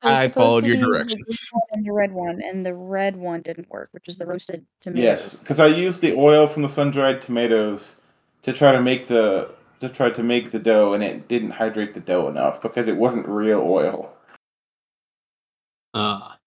I 0.01 0.27
followed 0.27 0.65
your 0.65 0.75
be 0.75 0.81
the 0.81 0.85
blue 0.87 0.93
directions. 0.97 1.49
And 1.71 1.85
the 1.85 1.93
red 1.93 2.11
one, 2.11 2.41
and 2.41 2.65
the 2.65 2.73
red 2.73 3.15
one 3.15 3.41
didn't 3.41 3.69
work, 3.69 3.87
which 3.91 4.09
is 4.09 4.17
the 4.17 4.25
roasted 4.25 4.65
tomatoes. 4.81 5.03
Yes, 5.03 5.39
because 5.39 5.59
I 5.61 5.67
used 5.67 6.01
the 6.01 6.13
oil 6.15 6.47
from 6.47 6.63
the 6.63 6.67
sun-dried 6.69 7.21
tomatoes 7.21 7.95
to 8.41 8.51
try 8.51 8.73
to 8.73 8.81
make 8.81 9.07
the 9.07 9.55
to 9.79 9.87
try 9.87 10.09
to 10.09 10.21
make 10.21 10.51
the 10.51 10.59
dough, 10.59 10.91
and 10.91 11.01
it 11.01 11.29
didn't 11.29 11.51
hydrate 11.51 11.93
the 11.93 12.01
dough 12.01 12.27
enough 12.27 12.61
because 12.61 12.89
it 12.89 12.97
wasn't 12.97 13.25
real 13.27 13.61
oil. 13.61 14.13
Ah, 15.93 16.37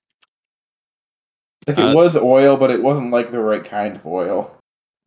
Like 1.66 1.78
Uh, 1.78 1.82
it 1.82 1.94
was 1.94 2.16
oil, 2.16 2.58
but 2.58 2.70
it 2.70 2.82
wasn't 2.82 3.10
like 3.10 3.30
the 3.30 3.40
right 3.40 3.64
kind 3.64 3.96
of 3.96 4.04
oil. 4.06 4.54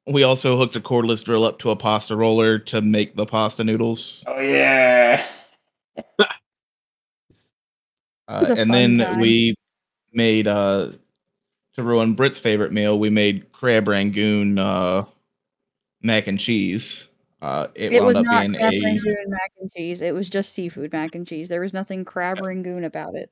We 0.08 0.24
also 0.24 0.56
hooked 0.56 0.76
a 0.76 0.80
cordless 0.80 1.24
drill 1.24 1.45
up 1.45 1.60
to 1.60 1.72
a 1.72 1.76
pasta 1.76 2.16
roller 2.16 2.60
to 2.60 2.82
make 2.82 3.16
the 3.16 3.26
pasta 3.26 3.64
noodles. 3.64 4.24
Oh 4.28 4.39
yeah. 4.39 5.24
Uh, 8.28 8.56
and 8.58 8.74
then 8.74 8.97
time. 8.97 9.20
we 9.20 9.56
made 10.14 10.47
uh 10.47 10.89
to 11.76 11.84
ruin 11.84 12.16
Britt's 12.16 12.39
favorite 12.39 12.72
meal, 12.72 12.97
we 12.97 13.10
made 13.10 13.51
crab 13.51 13.88
rangoon 13.88 14.58
uh 14.58 15.06
mac 16.01 16.28
and 16.28 16.39
cheese. 16.39 17.08
Uh 17.41 17.68
it, 17.76 17.93
It 17.93 18.01
wound 18.01 18.16
was 18.16 18.16
up 18.18 18.26
not 18.26 18.41
being 18.41 18.53
crab 18.56 18.74
a 18.74 18.82
rangoon 18.84 19.26
mac 19.28 19.51
and 19.60 19.72
cheese. 19.74 20.01
It 20.01 20.14
was 20.14 20.30
just 20.30 20.53
seafood 20.53 20.91
mac 20.91 21.16
and 21.16 21.28
cheese. 21.28 21.49
There 21.49 21.62
was 21.62 21.74
nothing 21.74 22.06
crab 22.06 22.41
rangoon 22.41 22.84
about 22.84 23.16
it. 23.16 23.32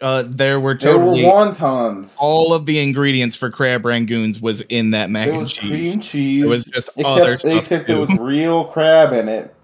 Uh 0.00 0.22
there 0.26 0.60
were 0.60 0.74
There 0.74 0.96
were 0.98 1.04
totally 1.06 1.22
wontons. 1.24 2.16
all 2.20 2.52
of 2.52 2.66
the 2.66 2.78
ingredients 2.80 3.34
for 3.36 3.50
crab 3.50 3.82
rangoons 3.82 4.40
was 4.40 4.60
in 4.62 4.90
that 4.90 5.10
mac 5.10 5.24
There 5.26 5.32
and 5.34 5.40
was 5.40 5.52
cheese. 5.52 5.92
cream 5.94 6.02
cheese. 6.02 6.44
It 6.44 6.46
was 6.48 6.64
just 6.66 6.90
other 7.04 7.32
except 7.32 7.40
stuff. 7.40 7.58
except 7.58 7.86
there 7.88 7.96
too. 7.96 8.00
was 8.00 8.10
real 8.18 8.64
crab 8.66 9.12
in 9.12 9.28
it. 9.28 9.54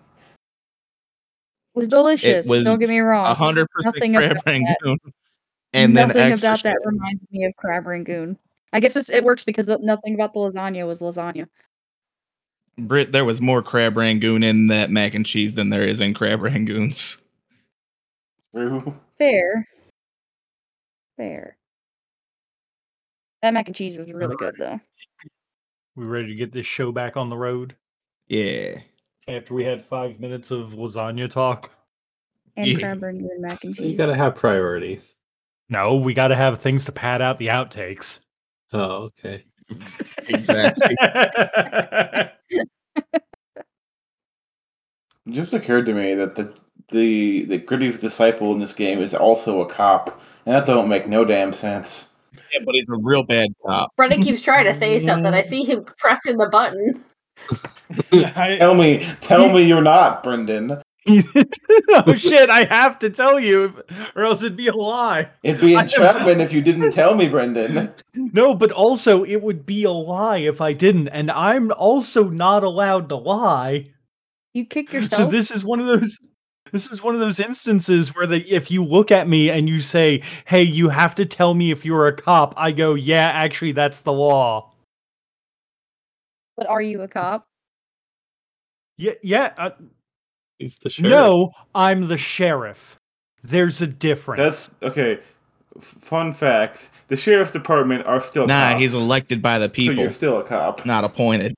It 1.75 1.79
was 1.79 1.89
delicious. 1.89 2.47
was 2.47 2.65
don't 2.65 2.79
get 2.79 2.89
me 2.89 2.99
wrong. 3.01 3.27
A 3.27 3.35
hundred 3.35 3.69
percent 3.71 3.97
crab 3.97 4.15
about 4.33 4.45
that. 4.45 4.47
rangoon. 4.47 4.99
And 5.73 5.97
then 5.97 6.07
nothing 6.07 6.23
extra 6.31 6.51
about 6.51 6.63
that 6.63 6.77
reminds 6.85 7.21
me 7.33 7.45
of 7.47 7.57
crab 7.57 7.85
rangoon. 7.87 8.39
I 8.73 8.79
guess 8.79 8.95
it's, 8.95 9.11
it 9.11 9.25
works 9.25 9.43
because 9.43 9.67
nothing 9.67 10.15
about 10.15 10.33
the 10.33 10.39
lasagna 10.39 10.87
was 10.87 11.01
lasagna. 11.01 11.49
Brit, 12.79 13.11
there 13.11 13.25
was 13.25 13.41
more 13.41 13.61
crab 13.61 13.97
rangoon 13.97 14.45
in 14.45 14.69
that 14.69 14.91
mac 14.91 15.15
and 15.15 15.27
cheese 15.27 15.57
than 15.57 15.71
there 15.71 15.83
is 15.83 16.01
in 16.01 16.15
crab 16.15 16.39
rangoons. 16.41 17.21
True. 18.55 18.95
Fair. 19.19 19.67
Fair. 21.17 21.57
That 23.43 23.55
mac 23.55 23.67
and 23.67 23.77
cheese 23.77 23.97
was 23.97 24.11
really 24.13 24.37
good 24.37 24.55
though. 24.59 24.81
We 25.97 26.05
ready 26.07 26.29
to 26.29 26.35
get 26.35 26.53
this 26.53 26.67
show 26.67 26.91
back 26.93 27.17
on 27.17 27.29
the 27.31 27.37
road 27.37 27.77
Yeah. 28.27 28.81
after 29.29 29.55
we 29.55 29.65
had 29.65 29.85
five 29.85 30.19
minutes 30.19 30.51
of 30.51 30.71
lasagna 30.71 31.31
talk? 31.31 31.71
And 32.57 32.67
Yeah. 32.69 32.79
crab 32.79 33.03
rangoon 33.03 33.41
mac 33.41 33.63
and 33.65 33.77
cheese. 33.77 33.91
you 33.93 33.97
gotta 33.97 34.15
have 34.17 34.35
priorities. 34.35 35.15
No, 35.69 35.97
we 35.97 36.15
got 36.15 36.29
to 36.29 36.35
have 36.35 36.59
things 36.61 36.85
to 36.85 36.93
pad 36.93 37.23
out 37.23 37.39
the 37.39 37.47
outtakes. 37.49 38.21
Oh, 38.73 39.11
okay. 39.21 39.45
Exactly. 40.29 40.95
It 45.27 45.31
just 45.33 45.55
occurred 45.55 45.87
to 45.87 45.95
me 45.95 46.15
that 46.17 46.35
the 46.35 46.55
the 46.91 47.45
the 47.45 47.59
Gritty's 47.59 47.99
disciple 47.99 48.53
in 48.53 48.59
this 48.61 48.73
game 48.73 48.99
is 49.01 49.15
also 49.15 49.61
a 49.61 49.67
cop, 49.69 50.21
and 50.47 50.55
that 50.55 50.67
don't 50.67 50.89
make 50.89 51.09
no 51.09 51.25
damn 51.25 51.53
sense. 51.53 52.11
Yeah, 52.53 52.61
but 52.65 52.75
he's 52.75 52.89
a 52.89 52.97
real 52.97 53.23
bad 53.23 53.51
cop. 53.65 53.91
Brendan 53.97 54.23
keeps 54.23 54.43
trying 54.43 54.65
to 54.67 54.75
say 54.75 54.99
something. 54.99 55.33
I 55.33 55.41
see 55.41 55.65
him 55.65 55.85
pressing 55.99 56.37
the 56.37 56.49
button. 56.49 57.05
I- 58.13 58.57
Tell 58.59 58.75
me, 58.75 59.09
tell 59.21 59.53
me 59.53 59.63
you're 59.63 59.83
not, 59.83 60.23
Brendan. 60.23 60.81
oh 61.09 62.15
shit! 62.15 62.49
I 62.49 62.65
have 62.65 62.99
to 63.01 63.11
tell 63.11 63.39
you, 63.39 63.83
or 64.17 64.25
else 64.25 64.43
it'd 64.43 64.57
be 64.57 64.69
a 64.69 64.75
lie. 64.75 65.29
It'd 65.43 65.61
be 65.61 65.77
I 65.77 65.81
am- 65.81 65.85
entrapment 65.87 66.41
if 66.41 66.53
you 66.53 66.63
didn't 66.63 66.93
tell 66.93 67.15
me, 67.15 67.29
Brendan. 67.29 67.93
No, 68.15 68.55
but 68.55 68.73
also 68.73 69.23
it 69.25 69.43
would 69.43 69.67
be 69.67 69.85
a 69.85 69.91
lie 69.91 70.39
if 70.39 70.61
I 70.63 70.73
didn't, 70.73 71.09
and 71.09 71.31
I'm 71.31 71.73
also 71.73 72.31
not 72.31 72.65
allowed 72.65 73.09
to 73.11 73.17
lie. 73.17 73.87
You 74.55 74.65
kick 74.65 74.93
yourself. 74.95 75.23
So 75.23 75.27
this 75.29 75.51
is 75.51 75.63
one 75.65 75.79
of 75.81 75.87
those. 75.87 76.19
This 76.73 76.91
is 76.91 77.03
one 77.03 77.15
of 77.15 77.21
those 77.21 77.39
instances 77.41 78.15
where 78.15 78.27
the, 78.27 78.41
if 78.53 78.71
you 78.71 78.85
look 78.85 79.11
at 79.13 79.29
me 79.29 79.51
and 79.51 79.69
you 79.69 79.81
say, 79.81 80.23
"Hey, 80.47 80.63
you 80.63 80.89
have 80.89 81.15
to 81.17 81.27
tell 81.27 81.55
me 81.55 81.71
if 81.71 81.85
you're 81.85 82.07
a 82.07 82.13
cop," 82.17 82.55
I 82.57 82.73
go, 82.73 82.95
"Yeah, 82.95 83.29
actually, 83.33 83.73
that's 83.73 84.01
the 84.01 84.13
law." 84.13 84.71
but 86.57 86.69
are 86.69 86.81
you 86.81 87.03
a 87.03 87.09
cop? 87.09 87.45
Yeah, 88.97 89.13
yeah. 89.25 89.53
Uh, 89.59 89.71
He's 90.61 90.77
the 90.79 90.89
sheriff. 90.89 91.11
no, 91.11 91.51
I'm 91.75 92.07
the 92.07 92.17
sheriff. 92.17 92.97
There's 93.43 93.83
a 93.83 93.89
difference. 93.89 94.39
That's 94.39 94.71
okay. 94.83 95.19
Fun 95.81 96.33
fact: 96.33 96.91
the 97.09 97.17
sheriff's 97.17 97.51
department 97.53 98.07
are 98.07 98.21
still 98.21 98.47
Nah, 98.47 98.71
cops, 98.71 98.81
he's 98.81 98.95
elected 98.95 99.43
by 99.43 99.59
the 99.59 99.67
So 99.67 99.71
people, 99.73 99.97
you're 99.97 100.11
still 100.11 100.39
a 100.39 100.45
cop. 100.45 100.87
not 100.87 101.05
appointed. 101.05 101.55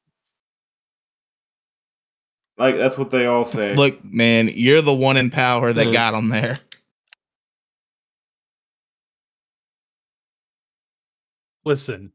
Like 2.59 2.77
that's 2.77 2.97
what 2.97 3.11
they 3.11 3.27
all 3.27 3.45
say. 3.45 3.75
Look, 3.75 4.03
man, 4.05 4.49
you're 4.53 4.83
the 4.83 4.95
one 4.95 5.17
in 5.17 5.31
power 5.31 5.73
that 5.73 5.89
Mhm. 5.89 5.93
got 5.93 6.13
them 6.13 6.29
there. 6.31 6.59
Listen, 11.65 12.13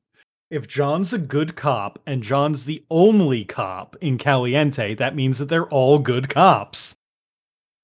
if 0.50 0.68
John's 0.68 1.14
a 1.14 1.18
good 1.18 1.56
cop 1.56 2.00
and 2.06 2.24
John's 2.24 2.66
the 2.66 2.84
only 2.89 3.44
cop 3.44 3.96
in 4.02 4.18
Caliente, 4.18 4.96
that 4.96 5.16
means 5.16 5.38
that 5.38 5.46
they're 5.46 5.68
all 5.68 6.00
good 6.00 6.30
cops. 6.30 6.96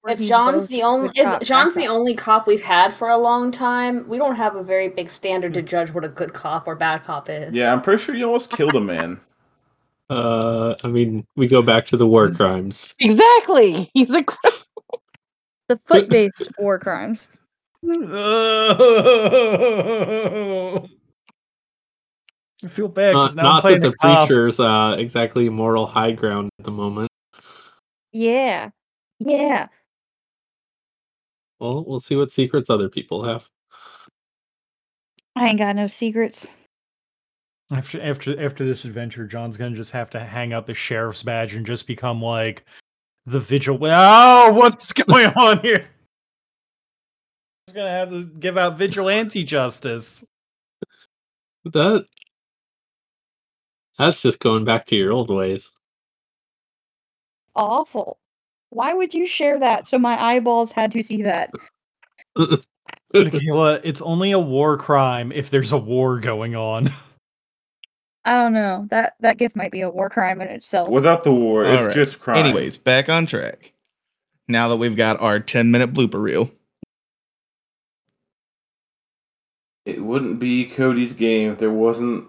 If 0.07 0.21
John's 0.21 0.67
the 0.67 0.83
only 0.83 1.09
if 1.15 1.41
John's 1.41 1.73
the 1.73 1.87
only 1.87 2.15
cop 2.15 2.47
we've 2.47 2.63
had 2.63 2.93
for 2.93 3.09
a 3.09 3.17
long 3.17 3.51
time, 3.51 4.07
we 4.07 4.17
don't 4.17 4.35
have 4.35 4.55
a 4.55 4.63
very 4.63 4.87
big 4.87 5.09
standard 5.09 5.53
to 5.55 5.61
judge 5.61 5.91
what 5.91 6.05
a 6.05 6.09
good 6.09 6.33
cop 6.33 6.65
or 6.65 6.75
bad 6.75 7.03
cop 7.03 7.29
is. 7.29 7.53
yeah, 7.55 7.73
I'm 7.73 7.81
pretty 7.81 8.01
sure 8.01 8.15
you 8.15 8.25
almost 8.25 8.49
killed 8.49 8.75
a 8.75 8.79
man. 8.79 9.19
Uh, 10.09 10.75
I 10.83 10.87
mean, 10.87 11.25
we 11.35 11.47
go 11.47 11.61
back 11.61 11.85
to 11.87 11.97
the 11.97 12.07
war 12.07 12.31
crimes. 12.31 12.95
Exactly. 13.01 13.89
He's 13.93 14.11
a 14.11 14.23
cr- 14.23 14.47
the 15.67 15.77
foot-based 15.85 16.51
war 16.59 16.79
crimes. 16.79 17.29
I 22.63 22.69
feel 22.69 22.87
bad 22.87 23.13
Not, 23.13 23.35
now 23.35 23.41
I'm 23.41 23.45
not 23.45 23.63
that 23.63 23.81
the 23.81 23.89
the 23.91 23.95
cop. 23.97 24.27
preacher's 24.27 24.59
uh, 24.59 24.95
exactly 24.97 25.47
moral 25.49 25.85
high 25.85 26.11
ground 26.11 26.49
at 26.59 26.65
the 26.65 26.71
moment. 26.71 27.09
Yeah, 28.11 28.71
yeah. 29.19 29.67
Well, 31.59 31.83
we'll 31.85 31.99
see 31.99 32.15
what 32.15 32.31
secrets 32.31 32.69
other 32.69 32.89
people 32.89 33.23
have. 33.23 33.47
I 35.35 35.49
ain't 35.49 35.59
got 35.59 35.75
no 35.75 35.85
secrets. 35.87 36.51
After 37.69 38.01
after 38.01 38.39
after 38.39 38.65
this 38.65 38.85
adventure, 38.85 39.27
John's 39.27 39.57
gonna 39.57 39.75
just 39.75 39.91
have 39.91 40.09
to 40.11 40.19
hang 40.19 40.53
up 40.53 40.69
his 40.69 40.77
sheriff's 40.77 41.23
badge 41.23 41.53
and 41.53 41.65
just 41.65 41.85
become 41.85 42.21
like 42.21 42.63
the 43.25 43.39
vigil. 43.39 43.77
Oh, 43.81 44.53
what's 44.53 44.93
going 44.93 45.27
on 45.33 45.59
here? 45.59 45.85
He's 47.65 47.73
gonna 47.73 47.91
have 47.91 48.09
to 48.11 48.23
give 48.23 48.57
out 48.57 48.77
vigilante 48.77 49.43
justice. 49.43 50.23
That 51.65 52.05
that's 53.97 54.21
just 54.21 54.39
going 54.39 54.63
back 54.63 54.85
to 54.87 54.95
your 54.95 55.11
old 55.11 55.29
ways. 55.29 55.73
Awful. 57.55 58.17
Why 58.69 58.93
would 58.93 59.13
you 59.13 59.25
share 59.25 59.59
that 59.59 59.87
so 59.87 59.97
my 59.97 60.21
eyeballs 60.21 60.71
had 60.71 60.91
to 60.91 61.03
see 61.03 61.23
that? 61.23 61.51
Michaela, 63.13 63.79
it's 63.83 64.01
only 64.01 64.31
a 64.31 64.39
war 64.39 64.77
crime 64.77 65.31
if 65.31 65.49
there's 65.49 65.71
a 65.71 65.77
war 65.77 66.19
going 66.19 66.55
on. 66.55 66.89
I 68.27 68.35
don't 68.35 68.53
know. 68.53 68.85
That 68.91 69.15
that 69.21 69.37
gift 69.37 69.55
might 69.55 69.71
be 69.71 69.81
a 69.81 69.89
war 69.89 70.09
crime 70.09 70.41
in 70.41 70.49
itself. 70.49 70.89
Without 70.89 71.23
the 71.23 71.31
war, 71.31 71.63
it's 71.63 71.71
All 71.77 71.85
right. 71.85 71.93
just 71.95 72.19
crime. 72.19 72.37
Anyways, 72.37 72.77
back 72.77 73.09
on 73.09 73.25
track. 73.25 73.73
Now 74.47 74.67
that 74.67 74.77
we've 74.77 74.95
got 74.95 75.19
our 75.19 75.39
10 75.39 75.71
minute 75.71 75.93
blooper 75.93 76.21
reel. 76.21 76.51
it 79.87 80.03
wouldn't 80.03 80.37
be 80.37 80.65
Cody's 80.65 81.13
game 81.13 81.51
if 81.53 81.59
there 81.59 81.71
wasn't 81.71 82.27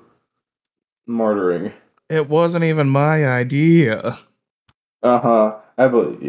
martyring. 1.08 1.74
It 2.08 2.28
wasn't 2.28 2.64
even 2.64 2.88
my 2.88 3.26
idea. 3.26 4.16
Uh 5.02 5.20
huh. 5.20 5.56
I 5.76 5.88
believe 5.88 6.22
you. 6.22 6.26